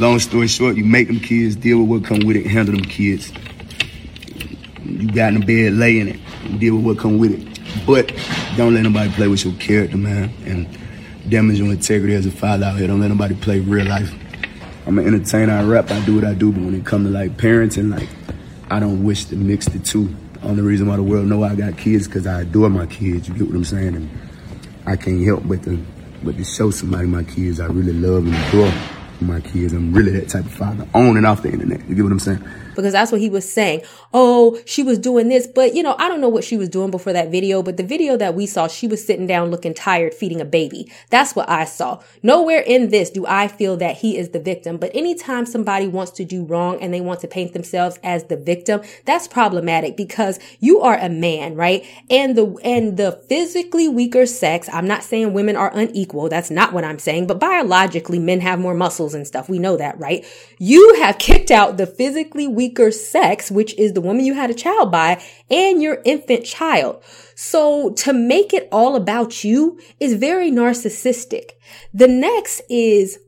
Long 0.00 0.18
story 0.18 0.48
short, 0.48 0.76
you 0.76 0.84
make 0.86 1.08
them 1.08 1.20
kids 1.20 1.56
deal 1.56 1.80
with 1.80 1.88
what 1.90 2.04
come 2.08 2.26
with 2.26 2.34
it, 2.34 2.46
handle 2.46 2.74
them 2.74 2.86
kids. 2.86 3.30
You 4.82 5.12
got 5.12 5.34
in 5.34 5.40
the 5.40 5.44
bed, 5.44 5.74
lay 5.74 6.00
in 6.00 6.08
it, 6.08 6.58
deal 6.58 6.76
with 6.76 6.86
what 6.86 6.98
come 6.98 7.18
with 7.18 7.32
it. 7.32 7.86
But 7.86 8.10
don't 8.56 8.72
let 8.72 8.84
nobody 8.84 9.10
play 9.10 9.28
with 9.28 9.44
your 9.44 9.52
character, 9.56 9.98
man, 9.98 10.32
and 10.46 10.66
damage 11.28 11.58
your 11.58 11.70
integrity 11.70 12.14
as 12.14 12.24
a 12.24 12.30
father 12.30 12.64
out 12.64 12.78
here. 12.78 12.86
Don't 12.86 13.02
let 13.02 13.08
nobody 13.08 13.34
play 13.34 13.60
real 13.60 13.84
life. 13.84 14.10
I'm 14.86 14.98
an 14.98 15.06
entertainer, 15.06 15.52
I 15.52 15.64
rap, 15.64 15.90
I 15.90 16.02
do 16.06 16.14
what 16.14 16.24
I 16.24 16.32
do, 16.32 16.50
but 16.50 16.62
when 16.62 16.74
it 16.74 16.86
comes 16.86 17.06
to 17.06 17.12
like 17.12 17.36
parenting, 17.36 17.90
like 17.90 18.08
I 18.70 18.80
don't 18.80 19.04
wish 19.04 19.26
to 19.26 19.36
mix 19.36 19.66
the 19.66 19.80
two. 19.80 20.16
Only 20.42 20.62
reason 20.62 20.86
why 20.86 20.96
the 20.96 21.02
world 21.02 21.26
know 21.26 21.44
I 21.44 21.54
got 21.54 21.76
kids 21.76 22.06
because 22.06 22.26
I 22.26 22.40
adore 22.40 22.70
my 22.70 22.86
kids. 22.86 23.28
You 23.28 23.34
get 23.34 23.48
what 23.48 23.54
I'm 23.54 23.64
saying? 23.64 23.96
And 23.96 24.10
I 24.86 24.96
can't 24.96 25.22
help 25.22 25.46
but 25.46 25.62
to 25.64 25.84
but 26.22 26.38
to 26.38 26.44
show 26.44 26.70
somebody 26.70 27.06
my 27.06 27.22
kids 27.22 27.60
I 27.60 27.66
really 27.66 27.92
love 27.92 28.24
and 28.26 28.34
adore 28.34 28.99
my 29.20 29.40
kids. 29.40 29.72
I'm 29.72 29.92
really 29.92 30.12
that 30.12 30.28
type 30.28 30.44
of 30.44 30.52
father 30.52 30.86
on 30.94 31.16
and 31.16 31.26
off 31.26 31.42
the 31.42 31.50
internet. 31.50 31.86
You 31.88 31.94
get 31.94 32.02
what 32.02 32.12
I'm 32.12 32.18
saying? 32.18 32.44
Because 32.80 32.92
that's 32.92 33.12
what 33.12 33.20
he 33.20 33.28
was 33.28 33.50
saying. 33.50 33.82
Oh, 34.12 34.58
she 34.64 34.82
was 34.82 34.98
doing 34.98 35.28
this, 35.28 35.46
but 35.46 35.74
you 35.74 35.82
know, 35.82 35.96
I 35.98 36.08
don't 36.08 36.20
know 36.20 36.28
what 36.28 36.44
she 36.44 36.56
was 36.56 36.68
doing 36.68 36.90
before 36.90 37.12
that 37.12 37.30
video, 37.30 37.62
but 37.62 37.76
the 37.76 37.82
video 37.82 38.16
that 38.16 38.34
we 38.34 38.46
saw, 38.46 38.68
she 38.68 38.86
was 38.86 39.04
sitting 39.04 39.26
down 39.26 39.50
looking 39.50 39.74
tired, 39.74 40.14
feeding 40.14 40.40
a 40.40 40.44
baby. 40.44 40.90
That's 41.10 41.36
what 41.36 41.48
I 41.48 41.64
saw. 41.64 42.02
Nowhere 42.22 42.60
in 42.60 42.90
this 42.90 43.10
do 43.10 43.26
I 43.26 43.48
feel 43.48 43.76
that 43.78 43.98
he 43.98 44.16
is 44.16 44.30
the 44.30 44.40
victim, 44.40 44.76
but 44.76 44.90
anytime 44.94 45.46
somebody 45.46 45.86
wants 45.86 46.12
to 46.12 46.24
do 46.24 46.44
wrong 46.44 46.80
and 46.80 46.92
they 46.92 47.00
want 47.00 47.20
to 47.20 47.28
paint 47.28 47.52
themselves 47.52 47.98
as 48.02 48.24
the 48.24 48.36
victim, 48.36 48.82
that's 49.04 49.28
problematic 49.28 49.96
because 49.96 50.38
you 50.60 50.80
are 50.80 50.96
a 50.96 51.08
man, 51.08 51.54
right? 51.54 51.84
And 52.08 52.36
the, 52.36 52.56
and 52.64 52.96
the 52.96 53.12
physically 53.28 53.88
weaker 53.88 54.26
sex, 54.26 54.68
I'm 54.72 54.86
not 54.86 55.04
saying 55.04 55.32
women 55.32 55.56
are 55.56 55.70
unequal. 55.74 56.28
That's 56.28 56.50
not 56.50 56.72
what 56.72 56.84
I'm 56.84 56.98
saying, 56.98 57.26
but 57.26 57.38
biologically 57.38 58.18
men 58.18 58.40
have 58.40 58.58
more 58.58 58.74
muscles 58.74 59.14
and 59.14 59.26
stuff. 59.26 59.48
We 59.48 59.58
know 59.58 59.76
that, 59.76 59.98
right? 59.98 60.24
You 60.58 60.96
have 61.00 61.18
kicked 61.18 61.50
out 61.50 61.76
the 61.76 61.86
physically 61.86 62.46
weaker 62.46 62.69
sex, 63.10 63.50
which 63.50 63.74
is 63.78 63.92
the 63.92 64.00
woman 64.00 64.24
you 64.24 64.34
had 64.34 64.50
a 64.50 64.54
child 64.54 64.90
by, 64.90 65.22
and 65.50 65.82
your 65.82 66.00
infant 66.04 66.44
child. 66.44 67.02
So 67.34 67.92
to 67.94 68.12
make 68.12 68.52
it 68.52 68.68
all 68.70 68.96
about 68.96 69.44
you 69.44 69.78
is 69.98 70.14
very 70.14 70.50
narcissistic. 70.50 71.52
The 71.94 72.08
next 72.08 72.62
is 72.68 73.18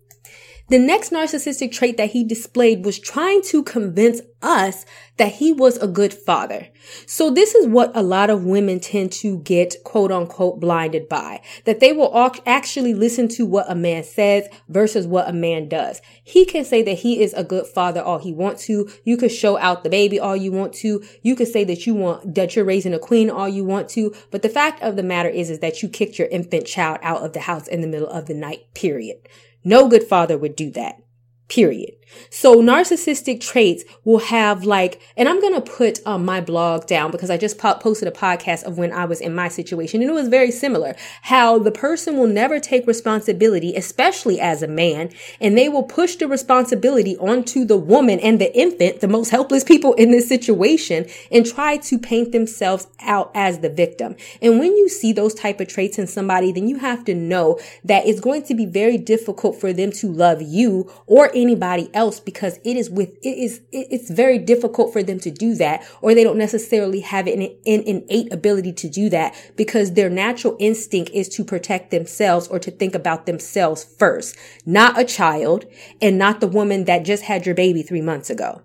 the 0.73 0.79
next 0.79 1.11
narcissistic 1.11 1.71
trait 1.71 1.99
that 1.99 2.13
he 2.13 2.25
displayed 2.25 2.83
was 2.83 2.99
trying 2.99 3.43
to 3.43 3.63
convince 3.63 4.23
us 4.41 4.87
that 5.19 5.33
he 5.33 5.53
was 5.53 5.77
a 5.77 5.87
good 5.87 6.15
father. 6.15 6.67
So 7.05 7.29
this 7.29 7.55
is 7.55 7.67
what 7.67 7.95
a 7.95 8.03
lot 8.03 8.31
of 8.31 8.47
women 8.47 8.81
tend 8.81 9.13
to 9.13 9.41
get 9.41 9.77
quote 9.85 10.11
unquote 10.11 10.61
blinded 10.61 11.11
by, 11.11 11.43
that 11.67 11.81
they 11.81 11.93
will 11.93 12.11
actually 12.47 12.95
listen 12.95 13.29
to 13.29 13.45
what 13.45 13.71
a 13.71 13.75
man 13.75 14.03
says 14.03 14.49
versus 14.67 15.07
what 15.07 15.29
a 15.29 15.35
man 15.35 15.69
does. 15.69 16.01
He 16.25 16.47
can 16.47 16.65
say 16.65 16.83
that 16.85 17.01
he 17.01 17.21
is 17.21 17.35
a 17.35 17.45
good 17.45 17.67
father 17.67 18.01
all 18.01 18.19
he 18.19 18.33
wants 18.33 18.65
to. 18.65 18.89
You 19.05 19.19
could 19.19 19.31
show 19.31 19.59
out 19.59 19.85
the 19.85 19.91
baby 19.91 20.19
all 20.19 20.35
you 20.35 20.53
want 20.53 20.73
to. 20.77 21.05
You 21.21 21.37
could 21.37 21.49
say 21.49 21.65
that 21.65 21.87
you 21.87 21.95
want, 21.95 22.35
that 22.35 22.57
you're 22.57 22.65
raising 22.65 22.95
a 22.95 22.99
queen 22.99 23.29
all 23.29 23.47
you 23.47 23.63
want 23.63 23.91
to. 23.91 24.15
But 24.31 24.41
the 24.41 24.49
fact 24.49 24.83
of 24.83 24.97
the 24.97 25.03
matter 25.03 25.29
is, 25.29 25.51
is 25.51 25.59
that 25.59 25.83
you 25.83 25.91
kicked 25.91 26.19
your 26.19 26.29
infant 26.29 26.67
child 26.67 26.97
out 27.03 27.23
of 27.23 27.35
the 27.35 27.41
house 27.41 27.69
in 27.69 27.83
the 27.83 27.89
middle 27.89 28.09
of 28.09 28.25
the 28.25 28.35
night, 28.35 28.73
period. 28.73 29.29
No 29.65 29.89
good 29.89 30.05
father 30.05 30.37
would 30.37 30.57
do 30.57 30.71
that. 30.73 31.03
Period. 31.49 31.95
So 32.31 32.57
narcissistic 32.57 33.41
traits 33.41 33.85
will 34.05 34.19
have 34.19 34.65
like, 34.65 35.01
and 35.17 35.29
I'm 35.29 35.41
going 35.41 35.55
to 35.55 35.61
put 35.61 36.01
um, 36.07 36.25
my 36.25 36.41
blog 36.41 36.87
down 36.87 37.11
because 37.11 37.31
I 37.31 37.37
just 37.37 37.59
po- 37.59 37.75
posted 37.75 38.09
a 38.09 38.11
podcast 38.11 38.65
of 38.65 38.79
when 38.79 38.93
I 38.93 39.05
was 39.05 39.21
in 39.21 39.35
my 39.35 39.49
situation 39.49 40.01
and 40.03 40.11
it 40.11 40.15
was 40.15 40.29
very 40.29 40.51
similar. 40.51 40.95
How 41.23 41.59
the 41.59 41.71
person 41.71 42.17
will 42.17 42.27
never 42.27 42.61
take 42.61 42.87
responsibility, 42.87 43.75
especially 43.75 44.41
as 44.41 44.63
a 44.63 44.69
man, 44.69 45.11
and 45.41 45.57
they 45.57 45.69
will 45.69 45.83
push 45.83 46.17
the 46.17 46.29
responsibility 46.29 47.17
onto 47.19 47.65
the 47.65 47.77
woman 47.77 48.19
and 48.21 48.41
the 48.41 48.55
infant, 48.57 49.01
the 49.01 49.09
most 49.09 49.31
helpless 49.31 49.65
people 49.65 49.95
in 49.95 50.11
this 50.11 50.29
situation, 50.29 51.07
and 51.31 51.47
try 51.47 51.77
to 51.77 51.99
paint 51.99 52.33
themselves 52.33 52.87
out 53.01 53.31
as 53.35 53.61
the 53.61 53.71
victim. 53.71 54.17
And 54.41 54.59
when 54.59 54.77
you 54.77 54.89
see 54.89 55.13
those 55.13 55.35
type 55.35 55.61
of 55.61 55.69
traits 55.69 55.99
in 55.99 56.07
somebody, 56.07 56.53
then 56.53 56.69
you 56.69 56.79
have 56.79 57.05
to 57.05 57.15
know 57.15 57.59
that 57.85 58.07
it's 58.07 58.21
going 58.21 58.43
to 58.45 58.55
be 58.55 58.67
very 58.67 58.99
difficult 58.99 59.61
for 59.61 59.73
them 59.73 59.93
to 59.93 60.13
love 60.13 60.43
you 60.43 60.91
or 61.07 61.31
anybody 61.35 61.91
else 61.95 62.02
else 62.03 62.19
because 62.19 62.59
it 62.65 62.77
is 62.77 62.91
with, 62.91 63.11
it 63.23 63.39
is, 63.39 63.61
it's 63.71 64.11
very 64.11 64.37
difficult 64.37 64.93
for 64.93 65.05
them 65.05 65.21
to 65.21 65.31
do 65.31 65.55
that 65.55 65.87
or 66.01 66.15
they 66.15 66.25
don't 66.25 66.37
necessarily 66.37 66.99
have 66.99 67.29
an, 67.29 67.43
an 67.43 67.83
innate 67.87 68.33
ability 68.33 68.73
to 68.73 68.89
do 68.89 69.09
that 69.09 69.33
because 69.57 69.93
their 69.93 70.11
natural 70.11 70.57
instinct 70.59 71.13
is 71.15 71.29
to 71.29 71.45
protect 71.45 71.93
themselves 71.93 72.49
or 72.49 72.59
to 72.59 72.73
think 72.73 72.97
about 72.97 73.27
themselves 73.27 73.85
first, 73.85 74.37
not 74.67 74.99
a 74.99 75.05
child 75.05 75.65
and 76.01 76.19
not 76.19 76.41
the 76.41 76.49
woman 76.49 76.87
that 76.87 77.05
just 77.05 77.23
had 77.23 77.47
your 77.47 77.55
baby 77.55 77.83
three 77.83 78.03
months 78.03 78.31
ago. 78.31 78.63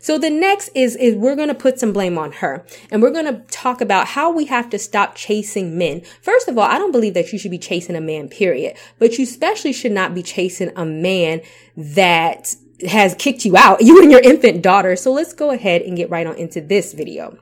So 0.00 0.18
the 0.18 0.30
next 0.30 0.70
is, 0.74 0.96
is 0.96 1.14
we're 1.14 1.36
going 1.36 1.48
to 1.48 1.54
put 1.54 1.78
some 1.78 1.92
blame 1.92 2.18
on 2.18 2.32
her 2.32 2.64
and 2.90 3.02
we're 3.02 3.10
going 3.10 3.26
to 3.26 3.40
talk 3.50 3.80
about 3.80 4.06
how 4.06 4.32
we 4.32 4.46
have 4.46 4.70
to 4.70 4.78
stop 4.78 5.14
chasing 5.14 5.76
men. 5.76 6.02
First 6.22 6.48
of 6.48 6.56
all, 6.56 6.64
I 6.64 6.78
don't 6.78 6.92
believe 6.92 7.14
that 7.14 7.32
you 7.32 7.38
should 7.38 7.50
be 7.50 7.58
chasing 7.58 7.94
a 7.94 8.00
man, 8.00 8.28
period, 8.28 8.76
but 8.98 9.18
you 9.18 9.24
especially 9.24 9.72
should 9.72 9.92
not 9.92 10.14
be 10.14 10.22
chasing 10.22 10.72
a 10.74 10.84
man 10.84 11.42
that 11.76 12.56
has 12.86 13.14
kicked 13.14 13.44
you 13.44 13.56
out, 13.56 13.80
you 13.84 14.02
and 14.02 14.10
your 14.10 14.20
infant 14.20 14.62
daughter. 14.62 14.96
So 14.96 15.12
let's 15.12 15.32
go 15.32 15.50
ahead 15.50 15.82
and 15.82 15.96
get 15.96 16.10
right 16.10 16.26
on 16.26 16.36
into 16.36 16.60
this 16.60 16.92
video. 16.92 17.38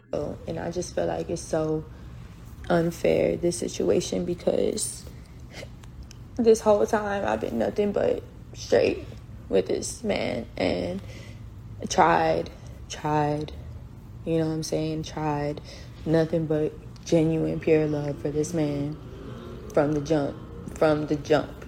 And 0.46 0.58
I 0.58 0.70
just 0.70 0.94
feel 0.94 1.06
like 1.06 1.30
it's 1.30 1.42
so 1.42 1.84
unfair, 2.68 3.36
this 3.36 3.58
situation, 3.58 4.24
because 4.24 5.04
this 6.36 6.60
whole 6.60 6.86
time 6.86 7.26
I've 7.26 7.40
been 7.40 7.58
nothing 7.58 7.92
but 7.92 8.22
straight 8.54 9.04
with 9.48 9.66
this 9.66 10.02
man 10.02 10.46
and 10.56 11.00
tried, 11.88 12.50
tried, 12.88 13.52
you 14.24 14.38
know 14.38 14.46
what 14.46 14.54
I'm 14.54 14.62
saying? 14.62 15.04
Tried 15.04 15.60
nothing 16.04 16.46
but 16.46 16.72
genuine, 17.04 17.60
pure 17.60 17.86
love 17.86 18.20
for 18.20 18.30
this 18.30 18.52
man 18.52 18.96
from 19.72 19.92
the 19.92 20.00
jump, 20.00 20.36
from 20.76 21.06
the 21.06 21.16
jump 21.16 21.64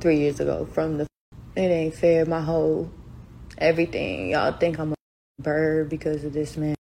three 0.00 0.18
years 0.18 0.40
ago, 0.40 0.66
from 0.66 0.98
the 0.98 1.09
it 1.56 1.60
ain't 1.60 1.94
fair. 1.94 2.26
My 2.26 2.40
whole 2.40 2.90
everything. 3.58 4.30
Y'all 4.30 4.52
think 4.52 4.78
I'm 4.78 4.92
a 4.92 5.42
bird 5.42 5.88
because 5.88 6.24
of 6.24 6.32
this 6.32 6.56
man. 6.56 6.74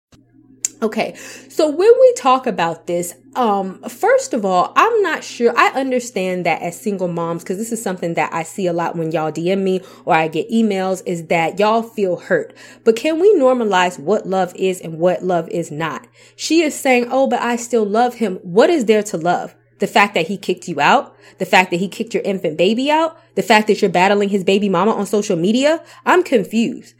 Okay, 0.83 1.14
so 1.48 1.70
when 1.70 1.90
we 2.00 2.12
talk 2.18 2.46
about 2.46 2.87
this, 2.87 3.14
um, 3.35 3.83
first 3.88 4.35
of 4.35 4.44
all, 4.44 4.74
I'm 4.76 5.00
not 5.00 5.24
sure. 5.24 5.55
I 5.57 5.68
understand 5.70 6.44
that 6.44 6.61
as 6.61 6.79
single 6.79 7.09
moms, 7.09 7.42
because 7.42 7.57
this 7.57 7.72
is 7.72 7.83
something 7.83 8.12
that 8.14 8.31
I 8.35 8.42
see 8.42 8.66
a 8.66 8.74
lot 8.74 8.94
when 8.94 9.11
y'all 9.11 9.33
DM 9.33 9.62
me 9.62 9.81
or 10.05 10.14
I 10.14 10.29
get 10.29 10.50
emails, 10.50 11.02
is 11.07 11.29
that 11.29 11.59
y'all 11.59 11.83
feel 11.83 12.16
hurt. 12.16 12.55
But 12.85 12.94
can 12.94 13.18
we 13.18 13.35
normalize 13.37 13.98
what 13.98 14.26
love 14.26 14.55
is 14.55 14.83
and 14.83 14.98
what 14.98 15.24
love 15.24 15.48
is 15.48 15.70
not? 15.70 16.07
She 16.37 16.61
is 16.61 16.79
saying, 16.79 17.09
oh, 17.11 17.26
but 17.26 17.40
I 17.40 17.57
still 17.57 17.87
love 17.87 18.16
him. 18.16 18.37
What 18.42 18.68
is 18.68 18.85
there 18.85 19.02
to 19.05 19.16
love? 19.16 19.55
The 19.78 19.86
fact 19.86 20.14
that 20.14 20.28
he 20.28 20.36
kicked 20.36 20.68
you 20.68 20.80
out, 20.80 21.16
the 21.38 21.44
fact 21.44 21.70
that 21.70 21.80
he 21.80 21.88
kicked 21.88 22.14
your 22.14 22.22
infant 22.22 22.56
baby 22.56 22.90
out, 22.90 23.18
the 23.34 23.42
fact 23.42 23.66
that 23.68 23.82
you're 23.82 23.90
battling 23.90 24.30
his 24.30 24.44
baby 24.44 24.68
mama 24.68 24.92
on 24.92 25.06
social 25.06 25.36
media. 25.36 25.82
I'm 26.04 26.22
confused. 26.22 26.94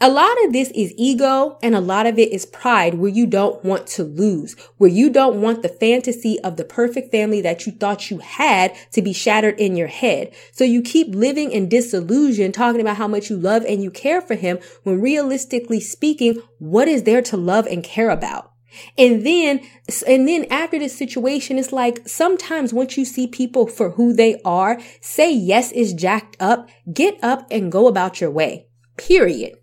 A 0.00 0.08
lot 0.08 0.44
of 0.44 0.52
this 0.52 0.70
is 0.76 0.94
ego 0.96 1.58
and 1.60 1.74
a 1.74 1.80
lot 1.80 2.06
of 2.06 2.20
it 2.20 2.30
is 2.30 2.46
pride 2.46 2.94
where 2.94 3.10
you 3.10 3.26
don't 3.26 3.64
want 3.64 3.88
to 3.88 4.04
lose, 4.04 4.54
where 4.76 4.88
you 4.88 5.10
don't 5.10 5.40
want 5.40 5.62
the 5.62 5.68
fantasy 5.68 6.38
of 6.44 6.56
the 6.56 6.64
perfect 6.64 7.10
family 7.10 7.40
that 7.40 7.66
you 7.66 7.72
thought 7.72 8.08
you 8.08 8.18
had 8.18 8.76
to 8.92 9.02
be 9.02 9.12
shattered 9.12 9.58
in 9.58 9.74
your 9.74 9.88
head. 9.88 10.32
So 10.52 10.62
you 10.62 10.82
keep 10.82 11.12
living 11.16 11.50
in 11.50 11.68
disillusion, 11.68 12.52
talking 12.52 12.80
about 12.80 12.96
how 12.96 13.08
much 13.08 13.28
you 13.28 13.36
love 13.36 13.64
and 13.64 13.82
you 13.82 13.90
care 13.90 14.20
for 14.20 14.36
him 14.36 14.60
when 14.84 15.00
realistically 15.00 15.80
speaking, 15.80 16.40
what 16.60 16.86
is 16.86 17.02
there 17.02 17.22
to 17.22 17.36
love 17.36 17.66
and 17.66 17.82
care 17.82 18.10
about? 18.10 18.52
And 18.96 19.24
then, 19.24 19.60
and 20.06 20.28
then 20.28 20.46
after 20.50 20.78
this 20.78 20.96
situation, 20.96 21.58
it's 21.58 21.72
like 21.72 22.06
sometimes 22.08 22.72
once 22.72 22.96
you 22.96 23.04
see 23.04 23.26
people 23.26 23.66
for 23.66 23.90
who 23.90 24.12
they 24.12 24.40
are, 24.44 24.80
say 25.00 25.32
yes 25.32 25.72
is 25.72 25.94
jacked 25.94 26.36
up, 26.40 26.68
get 26.92 27.18
up 27.22 27.46
and 27.50 27.72
go 27.72 27.86
about 27.86 28.20
your 28.20 28.30
way. 28.30 28.66
Period. 28.96 29.54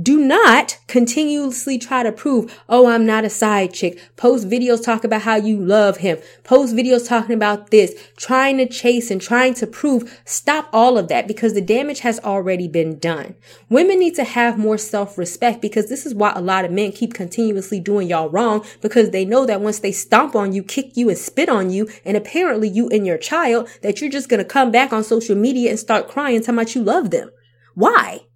Do 0.00 0.20
not 0.20 0.78
continuously 0.86 1.76
try 1.76 2.04
to 2.04 2.12
prove, 2.12 2.56
oh, 2.68 2.86
I'm 2.86 3.04
not 3.04 3.24
a 3.24 3.30
side 3.30 3.74
chick. 3.74 3.98
Post 4.16 4.48
videos 4.48 4.84
talk 4.84 5.02
about 5.02 5.22
how 5.22 5.34
you 5.36 5.56
love 5.56 5.96
him. 5.96 6.18
Post 6.44 6.76
videos 6.76 7.08
talking 7.08 7.34
about 7.34 7.70
this, 7.70 7.94
trying 8.16 8.58
to 8.58 8.66
chase 8.68 9.10
and 9.10 9.20
trying 9.20 9.54
to 9.54 9.66
prove. 9.66 10.20
Stop 10.24 10.68
all 10.72 10.98
of 10.98 11.08
that 11.08 11.26
because 11.26 11.54
the 11.54 11.60
damage 11.60 12.00
has 12.00 12.20
already 12.20 12.68
been 12.68 12.98
done. 12.98 13.34
Women 13.68 13.98
need 13.98 14.14
to 14.16 14.24
have 14.24 14.56
more 14.56 14.78
self-respect 14.78 15.60
because 15.60 15.88
this 15.88 16.06
is 16.06 16.14
why 16.14 16.32
a 16.36 16.40
lot 16.40 16.64
of 16.64 16.70
men 16.70 16.92
keep 16.92 17.12
continuously 17.12 17.80
doing 17.80 18.08
y'all 18.08 18.28
wrong 18.28 18.64
because 18.80 19.10
they 19.10 19.24
know 19.24 19.46
that 19.46 19.60
once 19.60 19.80
they 19.80 19.90
stomp 19.90 20.36
on 20.36 20.52
you, 20.52 20.62
kick 20.62 20.96
you 20.96 21.08
and 21.08 21.18
spit 21.18 21.48
on 21.48 21.70
you, 21.70 21.88
and 22.04 22.16
apparently 22.16 22.68
you 22.68 22.88
and 22.90 23.04
your 23.04 23.18
child, 23.18 23.68
that 23.82 24.00
you're 24.00 24.10
just 24.10 24.28
going 24.28 24.38
to 24.38 24.44
come 24.44 24.70
back 24.70 24.92
on 24.92 25.02
social 25.02 25.34
media 25.34 25.70
and 25.70 25.78
start 25.78 26.08
crying 26.08 26.44
how 26.44 26.52
much 26.52 26.76
you 26.76 26.82
love 26.82 27.10
them. 27.10 27.30
Why? 27.74 28.27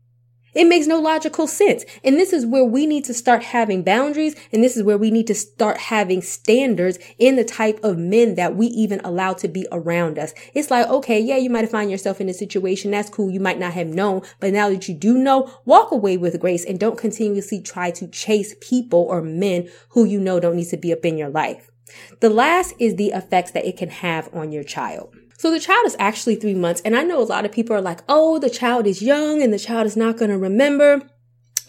It 0.54 0.66
makes 0.66 0.86
no 0.86 1.00
logical 1.00 1.46
sense. 1.46 1.84
And 2.04 2.16
this 2.16 2.32
is 2.32 2.44
where 2.44 2.64
we 2.64 2.86
need 2.86 3.04
to 3.06 3.14
start 3.14 3.42
having 3.42 3.82
boundaries. 3.82 4.36
And 4.52 4.62
this 4.62 4.76
is 4.76 4.82
where 4.82 4.98
we 4.98 5.10
need 5.10 5.26
to 5.28 5.34
start 5.34 5.78
having 5.78 6.20
standards 6.20 6.98
in 7.18 7.36
the 7.36 7.44
type 7.44 7.80
of 7.82 7.96
men 7.98 8.34
that 8.34 8.54
we 8.54 8.66
even 8.66 9.00
allow 9.00 9.32
to 9.34 9.48
be 9.48 9.66
around 9.72 10.18
us. 10.18 10.34
It's 10.54 10.70
like, 10.70 10.86
okay, 10.88 11.18
yeah, 11.20 11.36
you 11.36 11.50
might 11.50 11.70
find 11.70 11.90
yourself 11.90 12.20
in 12.20 12.28
a 12.28 12.34
situation. 12.34 12.90
That's 12.90 13.10
cool. 13.10 13.30
You 13.30 13.40
might 13.40 13.58
not 13.58 13.72
have 13.72 13.88
known, 13.88 14.22
but 14.40 14.52
now 14.52 14.68
that 14.68 14.88
you 14.88 14.94
do 14.94 15.16
know, 15.16 15.50
walk 15.64 15.90
away 15.90 16.16
with 16.16 16.38
grace 16.40 16.64
and 16.64 16.78
don't 16.78 16.98
continuously 16.98 17.60
try 17.60 17.90
to 17.92 18.06
chase 18.08 18.54
people 18.60 19.06
or 19.08 19.22
men 19.22 19.68
who 19.90 20.04
you 20.04 20.20
know 20.20 20.40
don't 20.40 20.56
need 20.56 20.68
to 20.68 20.76
be 20.76 20.92
up 20.92 21.04
in 21.04 21.16
your 21.16 21.30
life. 21.30 21.70
The 22.20 22.30
last 22.30 22.74
is 22.78 22.96
the 22.96 23.10
effects 23.10 23.50
that 23.52 23.66
it 23.66 23.76
can 23.76 23.90
have 23.90 24.32
on 24.34 24.52
your 24.52 24.64
child. 24.64 25.14
So 25.38 25.50
the 25.50 25.60
child 25.60 25.86
is 25.86 25.96
actually 25.98 26.36
three 26.36 26.54
months. 26.54 26.82
And 26.84 26.96
I 26.96 27.02
know 27.02 27.20
a 27.20 27.24
lot 27.24 27.44
of 27.44 27.52
people 27.52 27.74
are 27.74 27.80
like, 27.80 28.00
oh, 28.08 28.38
the 28.38 28.50
child 28.50 28.86
is 28.86 29.02
young 29.02 29.42
and 29.42 29.52
the 29.52 29.58
child 29.58 29.86
is 29.86 29.96
not 29.96 30.16
going 30.16 30.30
to 30.30 30.38
remember. 30.38 31.02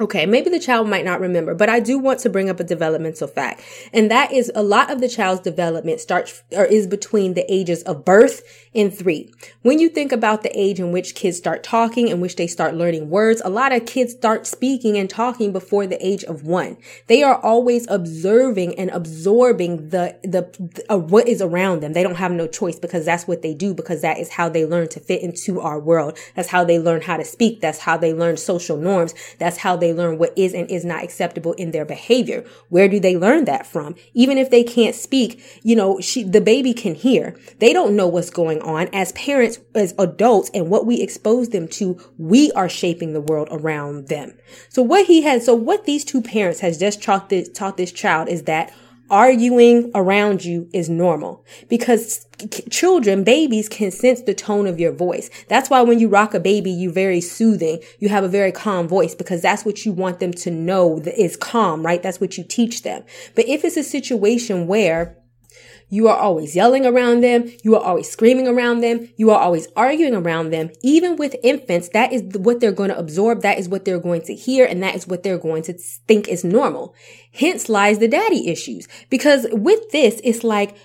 Okay, 0.01 0.25
maybe 0.25 0.49
the 0.49 0.60
child 0.60 0.89
might 0.89 1.06
not 1.06 1.19
remember, 1.19 1.53
but 1.53 1.69
I 1.69 1.79
do 1.79 1.99
want 1.99 2.19
to 2.21 2.29
bring 2.29 2.49
up 2.49 2.60
a 2.60 2.63
developmental 2.63 3.27
fact. 3.27 3.62
And 3.93 4.10
that 4.10 4.32
is 4.32 4.51
a 4.56 4.63
lot 4.63 4.89
of 4.89 4.99
the 4.99 5.08
child's 5.08 5.41
development 5.41 5.99
starts 5.99 6.41
or 6.51 6.65
is 6.65 6.88
between 6.88 7.36
the 7.36 7.45
ages 7.51 7.84
of 7.84 8.03
birth 8.03 8.41
and 8.73 8.91
three. 8.91 9.32
When 9.62 9.77
you 9.77 9.89
think 9.89 10.12
about 10.12 10.41
the 10.41 10.60
age 10.60 10.79
in 10.79 10.91
which 10.91 11.13
kids 11.13 11.38
start 11.38 11.62
talking, 11.62 12.08
in 12.08 12.21
which 12.21 12.38
they 12.38 12.47
start 12.47 12.73
learning 12.73 13.12
words, 13.12 13.39
a 13.45 13.49
lot 13.49 13.71
of 13.71 13.86
kids 13.86 14.13
start 14.13 14.47
speaking 14.47 14.97
and 14.97 15.08
talking 15.08 15.51
before 15.51 15.86
the 15.86 16.03
age 16.03 16.23
of 16.23 16.43
one. 16.43 16.77
They 17.06 17.21
are 17.21 17.38
always 17.38 17.88
observing 17.88 18.79
and 18.79 18.89
absorbing 18.89 19.89
the, 19.89 20.17
the, 20.23 20.84
uh, 20.89 20.97
what 20.97 21.27
is 21.27 21.39
around 21.39 21.82
them. 21.82 21.93
They 21.93 22.01
don't 22.01 22.15
have 22.15 22.32
no 22.32 22.47
choice 22.47 22.79
because 22.79 23.06
that's 23.06 23.27
what 23.27 23.43
they 23.43 23.53
do 23.53 23.75
because 23.75 24.01
that 24.01 24.17
is 24.17 24.32
how 24.32 24.49
they 24.49 24.65
learn 24.65 24.88
to 24.89 24.99
fit 24.99 25.21
into 25.21 25.62
our 25.62 25.79
world. 25.79 26.17
That's 26.36 26.49
how 26.49 26.63
they 26.63 26.79
learn 26.79 27.01
how 27.01 27.17
to 27.17 27.25
speak. 27.25 27.62
That's 27.62 27.79
how 27.79 27.95
they 27.95 28.12
learn 28.12 28.38
social 28.38 28.75
norms. 28.75 29.13
That's 29.38 29.58
how 29.58 29.75
they 29.75 29.92
learn 29.93 30.17
what 30.17 30.34
is 30.38 30.53
and 30.53 30.69
is 30.69 30.84
not 30.84 31.03
acceptable 31.03 31.53
in 31.53 31.71
their 31.71 31.86
behavior. 31.86 32.43
Where 32.69 32.88
do 32.88 32.99
they 32.99 33.17
learn 33.17 33.45
that 33.45 33.65
from? 33.65 33.95
Even 34.13 34.38
if 34.38 34.49
they 34.49 34.63
can't 34.63 34.95
speak, 34.95 35.41
you 35.63 35.75
know, 35.75 35.99
she, 35.99 36.23
the 36.23 36.41
baby 36.41 36.73
can 36.73 36.95
hear. 36.95 37.38
They 37.60 37.73
don't 37.73 37.95
know 37.95 38.08
what's 38.08 38.29
going 38.29 38.62
on. 38.62 38.89
As 38.93 39.12
parents, 39.13 39.60
as 39.75 39.93
adults, 39.97 40.49
and 40.53 40.69
what 40.69 40.86
we 40.86 41.01
expose 41.01 41.49
them 41.49 41.67
to, 41.69 41.99
we 42.17 42.51
are 42.53 42.69
shaping 42.69 43.13
the 43.13 43.21
world 43.21 43.47
around 43.51 44.08
them. 44.08 44.38
So 44.69 44.82
what 44.82 45.06
he 45.06 45.21
has, 45.21 45.45
so 45.45 45.53
what 45.53 45.86
these 45.86 46.03
two 46.03 46.21
parents 46.21 46.60
has 46.60 46.77
just 46.77 47.01
taught 47.01 47.29
this, 47.29 47.49
taught 47.49 47.77
this 47.77 47.91
child 47.91 48.29
is 48.29 48.43
that 48.43 48.73
arguing 49.09 49.91
around 49.93 50.43
you 50.43 50.69
is 50.73 50.89
normal 50.89 51.45
because 51.69 52.25
children, 52.69 53.23
babies 53.23 53.69
can 53.69 53.91
sense 53.91 54.21
the 54.21 54.33
tone 54.33 54.67
of 54.67 54.79
your 54.79 54.91
voice. 54.91 55.29
That's 55.47 55.69
why 55.69 55.81
when 55.81 55.99
you 55.99 56.07
rock 56.07 56.33
a 56.33 56.39
baby, 56.39 56.71
you're 56.71 56.91
very 56.91 57.21
soothing. 57.21 57.79
You 57.99 58.09
have 58.09 58.23
a 58.23 58.29
very 58.29 58.51
calm 58.51 58.87
voice 58.87 59.15
because 59.15 59.41
that's 59.41 59.65
what 59.65 59.85
you 59.85 59.91
want 59.91 60.19
them 60.19 60.31
to 60.33 60.51
know 60.51 60.99
is 60.99 61.37
calm, 61.37 61.85
right? 61.85 62.01
That's 62.01 62.19
what 62.19 62.37
you 62.37 62.43
teach 62.43 62.83
them. 62.83 63.03
But 63.35 63.47
if 63.47 63.63
it's 63.63 63.77
a 63.77 63.83
situation 63.83 64.67
where 64.67 65.17
you 65.93 66.08
are 66.08 66.17
always 66.17 66.56
yelling 66.56 66.88
around 66.88 67.21
them. 67.21 67.51
You 67.62 67.75
are 67.75 67.84
always 67.84 68.10
screaming 68.10 68.47
around 68.47 68.82
them. 68.82 69.10
You 69.15 69.29
are 69.29 69.39
always 69.39 69.67
arguing 69.75 70.15
around 70.15 70.49
them. 70.49 70.71
Even 70.82 71.17
with 71.17 71.36
infants, 71.43 71.89
that 71.89 72.12
is 72.12 72.23
what 72.36 72.60
they're 72.60 72.71
going 72.71 72.89
to 72.89 72.97
absorb. 72.97 73.43
That 73.43 73.60
is 73.60 73.69
what 73.69 73.86
they're 73.86 73.99
going 73.99 74.23
to 74.23 74.34
hear. 74.34 74.65
And 74.65 74.82
that 74.82 74.95
is 74.95 75.08
what 75.08 75.21
they're 75.21 75.38
going 75.38 75.62
to 75.63 75.73
think 75.73 76.27
is 76.27 76.43
normal. 76.43 76.95
Hence 77.32 77.69
lies 77.69 77.99
the 77.99 78.08
daddy 78.08 78.47
issues. 78.47 78.88
Because 79.12 79.45
with 79.51 79.91
this, 79.91 80.19
it's 80.23 80.43
like, 80.43 80.75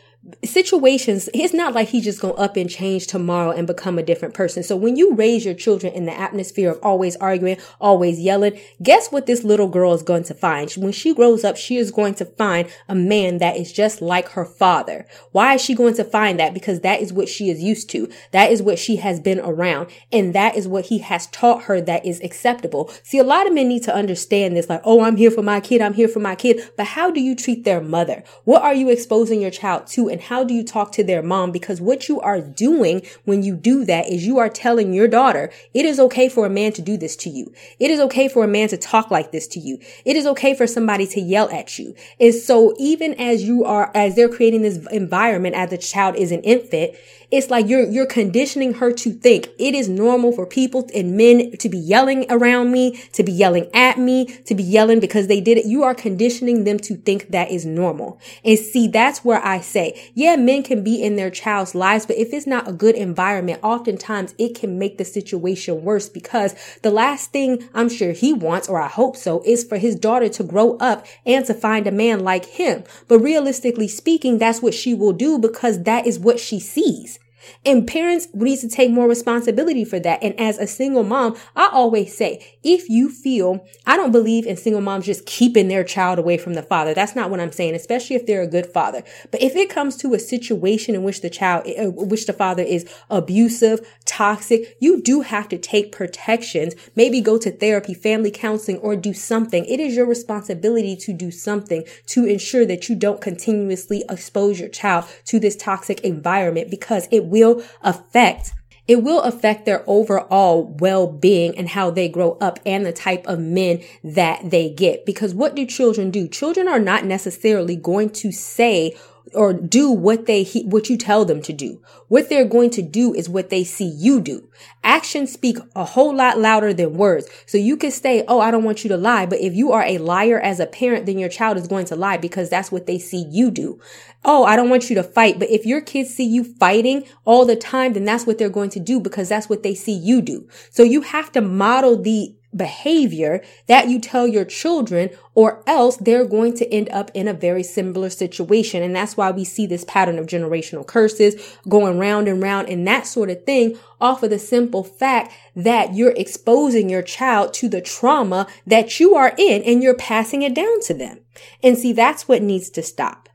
situations, 0.44 1.28
it's 1.33 1.54
not 1.54 1.74
like 1.74 1.88
he's 1.88 2.04
just 2.04 2.20
going 2.20 2.35
to 2.35 2.40
up 2.40 2.57
and 2.57 2.68
change 2.68 3.07
tomorrow 3.07 3.50
and 3.50 3.66
become 3.66 3.98
a 3.98 4.02
different 4.02 4.35
person. 4.35 4.62
So 4.62 4.76
when 4.76 4.96
you 4.96 5.14
raise 5.14 5.44
your 5.44 5.54
children 5.54 5.92
in 5.92 6.07
the 6.07 6.18
atmosphere 6.18 6.70
of 6.70 6.78
always 6.83 7.16
arguing, 7.16 7.57
always 7.81 8.20
yelling, 8.20 8.59
guess 8.83 9.11
what 9.11 9.26
this 9.26 9.44
little 9.44 9.68
girl 9.68 9.94
is 9.94 10.02
going 10.02 10.24
to 10.24 10.35
find? 10.35 10.70
When 10.72 10.92
she 10.92 11.14
grows 11.14 11.44
up, 11.44 11.57
she 11.57 11.76
is 11.76 11.90
going 11.90 12.14
to 12.16 12.24
find 12.24 12.68
a 12.88 12.94
man 12.94 13.38
that 13.38 13.57
is 13.57 13.72
just 13.72 14.02
like 14.02 14.31
her 14.31 14.44
father. 14.44 15.07
Why 15.33 15.54
is 15.54 15.62
she 15.62 15.74
going 15.74 15.94
to 15.94 16.04
find 16.04 16.38
that? 16.38 16.54
Because 16.54 16.81
that 16.81 17.00
is 17.00 17.12
what 17.12 17.28
she 17.28 17.48
is 17.48 17.62
used 17.62 17.88
to. 17.90 18.11
That 18.33 18.50
is 18.50 18.62
what 18.62 18.78
she 18.78 18.96
has 18.96 19.20
been 19.20 19.40
around. 19.40 19.88
And 20.12 20.35
that 20.35 20.57
is 20.57 20.68
what 20.68 20.87
he 20.87 20.98
has 20.98 21.26
taught 21.28 21.64
her 21.64 21.81
that 21.83 22.04
is 22.04 22.20
acceptable. 22.20 22.90
See, 23.02 23.18
a 23.18 23.24
lot 23.24 23.46
of 23.46 23.54
men 23.54 23.68
need 23.68 23.85
to 23.85 23.94
understand 23.94 24.57
this, 24.57 24.68
like, 24.68 24.83
oh, 24.85 25.02
I'm 25.02 25.16
here 25.16 25.31
for 25.31 25.42
my 25.42 25.61
kid. 25.61 25.81
I'm 25.81 25.94
here 25.94 26.09
for 26.09 26.20
my 26.20 26.35
kid. 26.35 26.70
But 26.76 26.87
how 26.88 27.11
do 27.11 27.20
you 27.20 27.35
treat 27.35 27.64
their 27.64 27.81
mother? 27.81 28.24
What 28.44 28.62
are 28.62 28.74
you 28.74 28.90
exposing 28.90 29.40
your 29.40 29.50
child 29.50 29.87
to? 29.88 30.08
And 30.09 30.21
how 30.21 30.44
do 30.44 30.55
you 30.55 30.64
talk 30.64 30.92
to 30.92 31.05
their 31.05 31.23
mom? 31.23 31.53
Because 31.53 31.81
what 31.81 32.09
you 32.09 32.21
are 32.21 32.40
doing 32.40 33.03
when 33.25 33.42
you 33.42 33.57
do 33.57 33.85
that 33.85 34.09
is 34.09 34.27
you 34.27 34.38
are 34.38 34.49
telling 34.49 34.92
your 34.92 35.09
daughter, 35.09 35.51
it 35.75 35.85
is 35.85 36.01
okay 36.01 36.29
for 36.29 36.47
a 36.47 36.51
man 36.51 36.73
to 36.73 36.83
do 36.83 36.97
this 36.97 37.16
to 37.16 37.31
you. 37.31 37.53
It 37.79 37.90
is 37.90 38.01
okay 38.01 38.29
for 38.29 38.44
a 38.44 38.49
man 38.49 38.68
to 38.68 38.77
talk 38.77 39.11
like 39.11 39.33
this 39.33 39.47
to 39.49 39.61
you. 39.61 39.79
It 40.05 40.16
is 40.16 40.27
okay 40.27 40.55
for 40.55 40.66
somebody 40.66 41.07
to 41.09 41.21
yell 41.21 41.49
at 41.51 41.79
you. 41.79 41.94
And 42.21 42.35
so 42.35 42.75
even 42.79 43.14
as 43.14 43.44
you 43.44 43.64
are, 43.64 43.90
as 43.94 44.16
they're 44.16 44.29
creating 44.29 44.62
this 44.62 44.79
environment 44.90 45.55
as 45.55 45.71
the 45.71 45.79
child 45.79 46.16
is 46.16 46.33
an 46.33 46.42
infant, 46.42 46.94
it's 47.31 47.51
like 47.51 47.69
you're, 47.69 47.87
you're 47.87 48.07
conditioning 48.07 48.75
her 48.75 48.91
to 48.91 49.12
think 49.12 49.49
it 49.59 49.75
is 49.75 49.88
normal 49.88 50.33
for 50.33 50.47
people 50.47 50.88
and 50.95 51.17
men 51.17 51.53
to 51.59 51.69
be 51.69 51.77
yelling 51.77 52.25
around 52.31 52.73
me, 52.73 52.97
to 53.12 53.23
be 53.23 53.33
yelling 53.33 53.69
at 53.75 53.99
me, 53.99 54.25
to 54.47 54.55
be 54.55 54.62
yelling 54.62 54.99
because 54.99 55.27
they 55.27 55.41
did 55.41 55.59
it. 55.59 55.67
You 55.67 55.83
are 55.83 55.95
conditioning 55.95 56.64
them 56.64 56.79
to 56.81 56.97
think 56.97 57.29
that 57.29 57.51
is 57.51 57.67
normal. 57.67 58.19
And 58.45 58.59
see, 58.59 58.88
that's 58.88 59.25
where 59.25 59.45
I 59.45 59.61
say, 59.61 60.11
yeah, 60.14 60.37
men 60.37 60.62
can 60.62 60.83
be 60.83 61.03
in 61.03 61.17
their 61.17 61.31
child's 61.31 61.75
lives, 61.75 62.07
but 62.07 62.17
if 62.17 62.33
it's 62.33 62.47
not 62.47 62.67
a 62.67 62.73
good 62.73 62.95
environment, 62.95 63.61
oftentimes 63.62 64.35
it 64.38 64.55
can 64.55 64.79
make 64.79 64.97
the 64.97 65.05
situation 65.05 65.85
worse 65.85 66.09
because 66.09 66.55
the 66.83 66.91
last 66.91 67.31
thing 67.31 67.69
I'm 67.75 67.91
sure 67.91 68.12
he 68.12 68.33
wants, 68.33 68.69
or 68.69 68.81
I 68.81 68.88
hope 68.88 69.17
so, 69.17 69.43
is 69.45 69.64
for 69.64 69.77
his 69.77 69.97
daughter 69.97 70.31
to 70.31 70.45
grow 70.45 70.79
up 70.79 71.07
and 71.27 71.45
to 71.45 71.53
find 71.53 71.87
a 71.87 71.93
man 71.93 72.21
like 72.21 72.47
him. 72.47 72.85
But 73.07 73.19
realistically 73.19 73.88
speaking, 73.88 74.38
that's 74.38 74.62
what 74.62 74.73
she 74.75 74.95
will 74.95 75.12
do 75.12 75.38
because 75.38 75.83
that 75.83 76.07
is 76.07 76.19
what 76.19 76.41
she 76.41 76.59
sees. 76.59 77.17
And 77.65 77.87
parents 77.87 78.29
need 78.35 78.59
to 78.61 78.69
take 78.69 78.91
more 78.91 79.09
responsibility 79.09 79.85
for 79.85 79.99
that. 80.01 80.23
And 80.23 80.39
as 80.39 80.59
a 80.59 80.67
single 80.67 81.05
mom, 81.05 81.37
I 81.57 81.69
always 81.73 82.17
say, 82.17 82.57
if 82.63 82.89
you 82.89 83.09
feel, 83.09 83.67
I 83.87 83.97
don't 83.97 84.13
believe 84.13 84.47
in 84.47 84.57
single 84.57 84.83
moms 84.83 85.07
just 85.07 85.27
keeping 85.27 85.69
their 85.69 85.85
child 85.85 86.19
away 86.19 86.39
from 86.39 86.55
the 86.55 86.63
father. 86.63 86.95
That's 86.95 87.17
not 87.17 87.31
what 87.31 87.41
I'm 87.41 87.53
saying, 87.53 87.75
especially 87.75 88.17
if 88.17 88.27
they're 88.27 88.43
a 88.43 88.47
good 88.47 88.67
father. 88.67 89.03
But 89.31 89.43
if 89.43 89.57
it 89.57 89.71
comes 89.71 89.97
to 89.99 90.15
a 90.15 90.19
situation 90.19 90.95
in 90.95 91.03
which 91.03 91.21
the 91.21 91.31
child, 91.31 91.67
uh, 91.79 91.91
which 91.91 92.27
the 92.27 92.33
father 92.33 92.63
is 92.63 92.89
abusive, 93.11 93.87
toxic, 94.05 94.77
you 94.81 95.01
do 95.01 95.21
have 95.21 95.49
to 95.49 95.59
take 95.59 95.93
protections, 95.93 96.75
maybe 96.97 97.21
go 97.21 97.39
to 97.39 97.51
therapy, 97.51 97.95
family 97.95 98.31
counseling, 98.31 98.79
or 98.79 98.97
do 98.97 99.13
something. 99.13 99.65
It 99.67 99.81
is 99.81 99.95
your 99.95 100.07
responsibility 100.07 100.97
to 100.97 101.13
do 101.13 101.31
something 101.31 101.85
to 102.07 102.25
ensure 102.25 102.67
that 102.67 102.89
you 102.89 102.97
don't 102.97 103.21
continuously 103.21 104.05
expose 104.09 104.61
your 104.61 104.69
child 104.69 105.05
to 105.27 105.39
this 105.39 105.57
toxic 105.57 106.01
environment 106.01 106.71
because 106.71 107.09
it 107.11 107.25
will 107.27 107.38
will 107.38 107.64
affect 107.83 108.53
it 108.88 109.03
will 109.03 109.20
affect 109.20 109.66
their 109.66 109.85
overall 109.87 110.74
well-being 110.81 111.57
and 111.59 111.68
how 111.68 111.90
they 111.90 112.09
grow 112.09 112.38
up 112.40 112.59
and 112.64 112.87
the 112.87 112.92
type 112.92 113.27
of 113.27 113.38
men 113.38 113.83
that 114.03 114.51
they 114.51 114.70
get. 114.70 115.05
Because 115.05 115.35
what 115.35 115.55
do 115.55 115.66
children 115.66 116.11
do? 116.11 116.27
Children 116.27 116.68
are 116.68 116.79
not 116.79 117.05
necessarily 117.05 117.77
going 117.77 118.09
to 118.11 118.33
say 118.33 118.96
or 119.35 119.53
do 119.53 119.91
what 119.91 120.27
they 120.27 120.45
what 120.64 120.88
you 120.88 120.97
tell 120.97 121.25
them 121.25 121.43
to 121.43 121.53
do. 121.53 121.83
What 122.09 122.29
they're 122.29 122.45
going 122.45 122.71
to 122.71 122.83
do 122.83 123.14
is 123.14 123.29
what 123.29 123.51
they 123.51 123.64
see 123.64 123.87
you 123.88 124.21
do. 124.21 124.49
Actions 124.83 125.33
speak 125.33 125.59
a 125.75 125.85
whole 125.85 126.14
lot 126.14 126.38
louder 126.38 126.73
than 126.73 126.95
words. 126.95 127.29
So 127.47 127.59
you 127.59 127.77
can 127.77 127.91
say, 127.91 128.25
"Oh, 128.29 128.41
I 128.41 128.51
don't 128.51 128.64
want 128.64 128.85
you 128.85 128.88
to 128.88 128.97
lie," 128.97 129.27
but 129.27 129.41
if 129.41 129.55
you 129.55 129.73
are 129.73 129.85
a 129.85 129.99
liar 129.99 130.41
as 130.41 130.61
a 130.61 130.67
parent, 130.67 131.07
then 131.07 131.19
your 131.19 131.29
child 131.29 131.57
is 131.57 131.69
going 131.69 131.87
to 131.87 131.97
lie 131.97 132.17
because 132.17 132.49
that's 132.49 132.73
what 132.73 132.87
they 132.87 132.99
see 132.99 133.27
you 133.31 133.51
do. 133.51 133.79
Oh, 134.25 134.45
I 134.45 134.57
don't 134.57 134.71
want 134.71 134.91
you 134.91 134.97
to 134.97 135.03
fight, 135.03 135.38
but 135.38 135.51
if 135.51 135.64
your 135.64 135.81
kids 135.81 136.14
see 136.14 136.25
you 136.25 136.45
fighting 136.45 137.05
all 137.25 137.45
the 137.45 137.57
time, 137.57 137.93
then 137.93 138.05
that's 138.05 138.27
what 138.27 138.38
they're 138.38 138.49
going 138.49 138.71
to 138.71 138.81
do 138.81 139.01
because 139.01 139.29
that's 139.29 139.49
what 139.49 139.62
they 139.62 139.75
see 139.75 139.93
you 139.93 140.21
do. 140.21 140.49
So 140.71 140.83
you 140.83 141.03
have 141.03 141.31
to 141.33 141.41
model 141.41 142.01
the 142.01 142.35
behavior 142.55 143.43
that 143.67 143.89
you 143.89 144.01
tell 144.01 144.27
your 144.27 144.45
children 144.45 145.11
or 145.35 145.63
else 145.67 145.97
they're 145.99 146.25
going 146.25 146.57
to 146.57 146.73
end 146.73 146.89
up 146.91 147.11
in 147.15 147.29
a 147.29 147.35
very 147.35 147.63
similar 147.63 148.09
situation. 148.11 148.83
And 148.83 148.97
that's 148.97 149.17
why 149.17 149.31
we 149.31 149.45
see 149.45 149.67
this 149.67 149.85
pattern 149.85 150.19
of 150.19 150.27
generational 150.27 150.87
curses 150.87 151.57
going 151.69 151.99
round 151.99 152.27
and 152.27 152.43
round 152.43 152.69
and 152.69 152.87
that 152.87 153.07
sort 153.07 153.31
of 153.31 153.45
thing 153.45 153.79
off 154.01 154.23
of 154.23 154.31
the 154.31 154.39
simple 154.39 154.83
fact 154.83 155.33
that 155.55 155.95
you're 155.95 156.15
exposing 156.17 156.89
your 156.89 157.03
child 157.03 157.53
to 157.55 157.69
the 157.69 157.81
trauma 157.81 158.47
that 158.67 158.99
you 158.99 159.15
are 159.15 159.35
in 159.37 159.63
and 159.63 159.83
you're 159.83 159.95
passing 159.95 160.43
it 160.43 160.55
down 160.55 160.81
to 160.83 160.95
them. 160.95 161.21
And 161.63 161.77
see, 161.77 161.93
that's 161.93 162.27
what 162.27 162.43
needs 162.43 162.71
to 162.71 162.83
stop. 162.83 163.29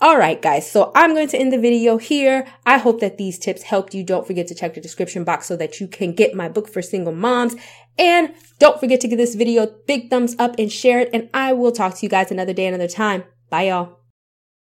All 0.00 0.18
right, 0.18 0.42
guys. 0.42 0.70
So 0.70 0.90
I'm 0.94 1.14
going 1.14 1.28
to 1.28 1.38
end 1.38 1.52
the 1.52 1.58
video 1.58 1.96
here. 1.96 2.46
I 2.66 2.78
hope 2.78 3.00
that 3.00 3.16
these 3.16 3.38
tips 3.38 3.62
helped 3.62 3.94
you. 3.94 4.02
Don't 4.02 4.26
forget 4.26 4.46
to 4.48 4.54
check 4.54 4.74
the 4.74 4.80
description 4.80 5.24
box 5.24 5.46
so 5.46 5.56
that 5.56 5.80
you 5.80 5.86
can 5.86 6.12
get 6.12 6.34
my 6.34 6.48
book 6.48 6.68
for 6.68 6.82
single 6.82 7.14
moms. 7.14 7.54
And 7.98 8.34
don't 8.58 8.80
forget 8.80 9.00
to 9.00 9.08
give 9.08 9.18
this 9.18 9.34
video 9.34 9.62
a 9.64 9.66
big 9.66 10.10
thumbs 10.10 10.34
up 10.38 10.56
and 10.58 10.70
share 10.70 11.00
it. 11.00 11.10
And 11.12 11.28
I 11.32 11.52
will 11.52 11.72
talk 11.72 11.96
to 11.96 12.06
you 12.06 12.08
guys 12.08 12.30
another 12.30 12.52
day, 12.52 12.66
another 12.66 12.88
time. 12.88 13.24
Bye, 13.50 13.68
y'all. 13.68 13.98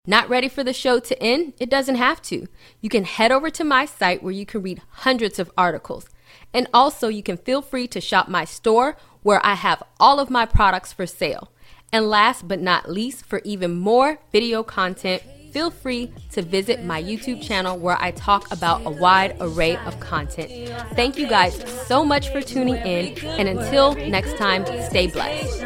Not 0.08 0.30
ready 0.30 0.50
for 0.50 0.63
the 0.63 0.74
show 0.74 1.00
to 1.00 1.22
end? 1.22 1.54
It 1.60 1.70
doesn't 1.70 1.96
have 1.96 2.22
to. 2.24 2.48
You 2.82 2.89
can 2.89 3.04
head 3.04 3.32
over 3.32 3.52
to 3.52 3.63
my 3.63 3.86
site 3.86 4.24
where 4.24 4.34
you 4.34 4.46
can 4.46 4.63
read 4.63 4.82
hundreds 4.89 5.38
of 5.38 5.52
articles. 5.56 6.08
And 6.54 6.67
also, 6.74 7.08
you 7.08 7.22
can 7.22 7.38
feel 7.38 7.62
free 7.62 7.88
to 7.89 8.02
shop 8.02 8.28
my 8.28 8.44
store 8.44 8.98
where 9.22 9.46
I 9.46 9.54
have 9.54 9.84
all 10.00 10.20
of 10.20 10.30
my 10.30 10.46
products 10.46 10.91
for 10.91 11.06
sale. 11.06 11.52
And 11.94 12.10
last 12.10 12.48
but 12.48 12.60
not 12.60 12.89
least, 12.89 13.26
for 13.26 13.41
even 13.44 13.76
more 13.76 14.20
video 14.32 14.63
content, 14.63 15.22
feel 15.52 15.70
free 15.70 16.12
to 16.32 16.42
visit 16.42 16.84
my 16.84 17.02
YouTube 17.02 17.42
channel 17.42 17.78
where 17.78 17.98
I 18.00 18.12
talk 18.12 18.52
about 18.52 18.86
a 18.86 18.90
wide 18.90 19.36
array 19.40 19.76
of 19.78 20.00
content. 20.00 20.70
Thank 20.96 21.18
you 21.18 21.28
guys 21.28 21.62
so 21.88 22.04
much 22.04 22.30
for 22.30 22.42
tuning 22.42 22.76
in, 22.76 23.18
and 23.26 23.48
until 23.48 23.96
next 23.96 24.38
time, 24.38 24.66
stay 24.90 25.08
blessed. 25.08 25.62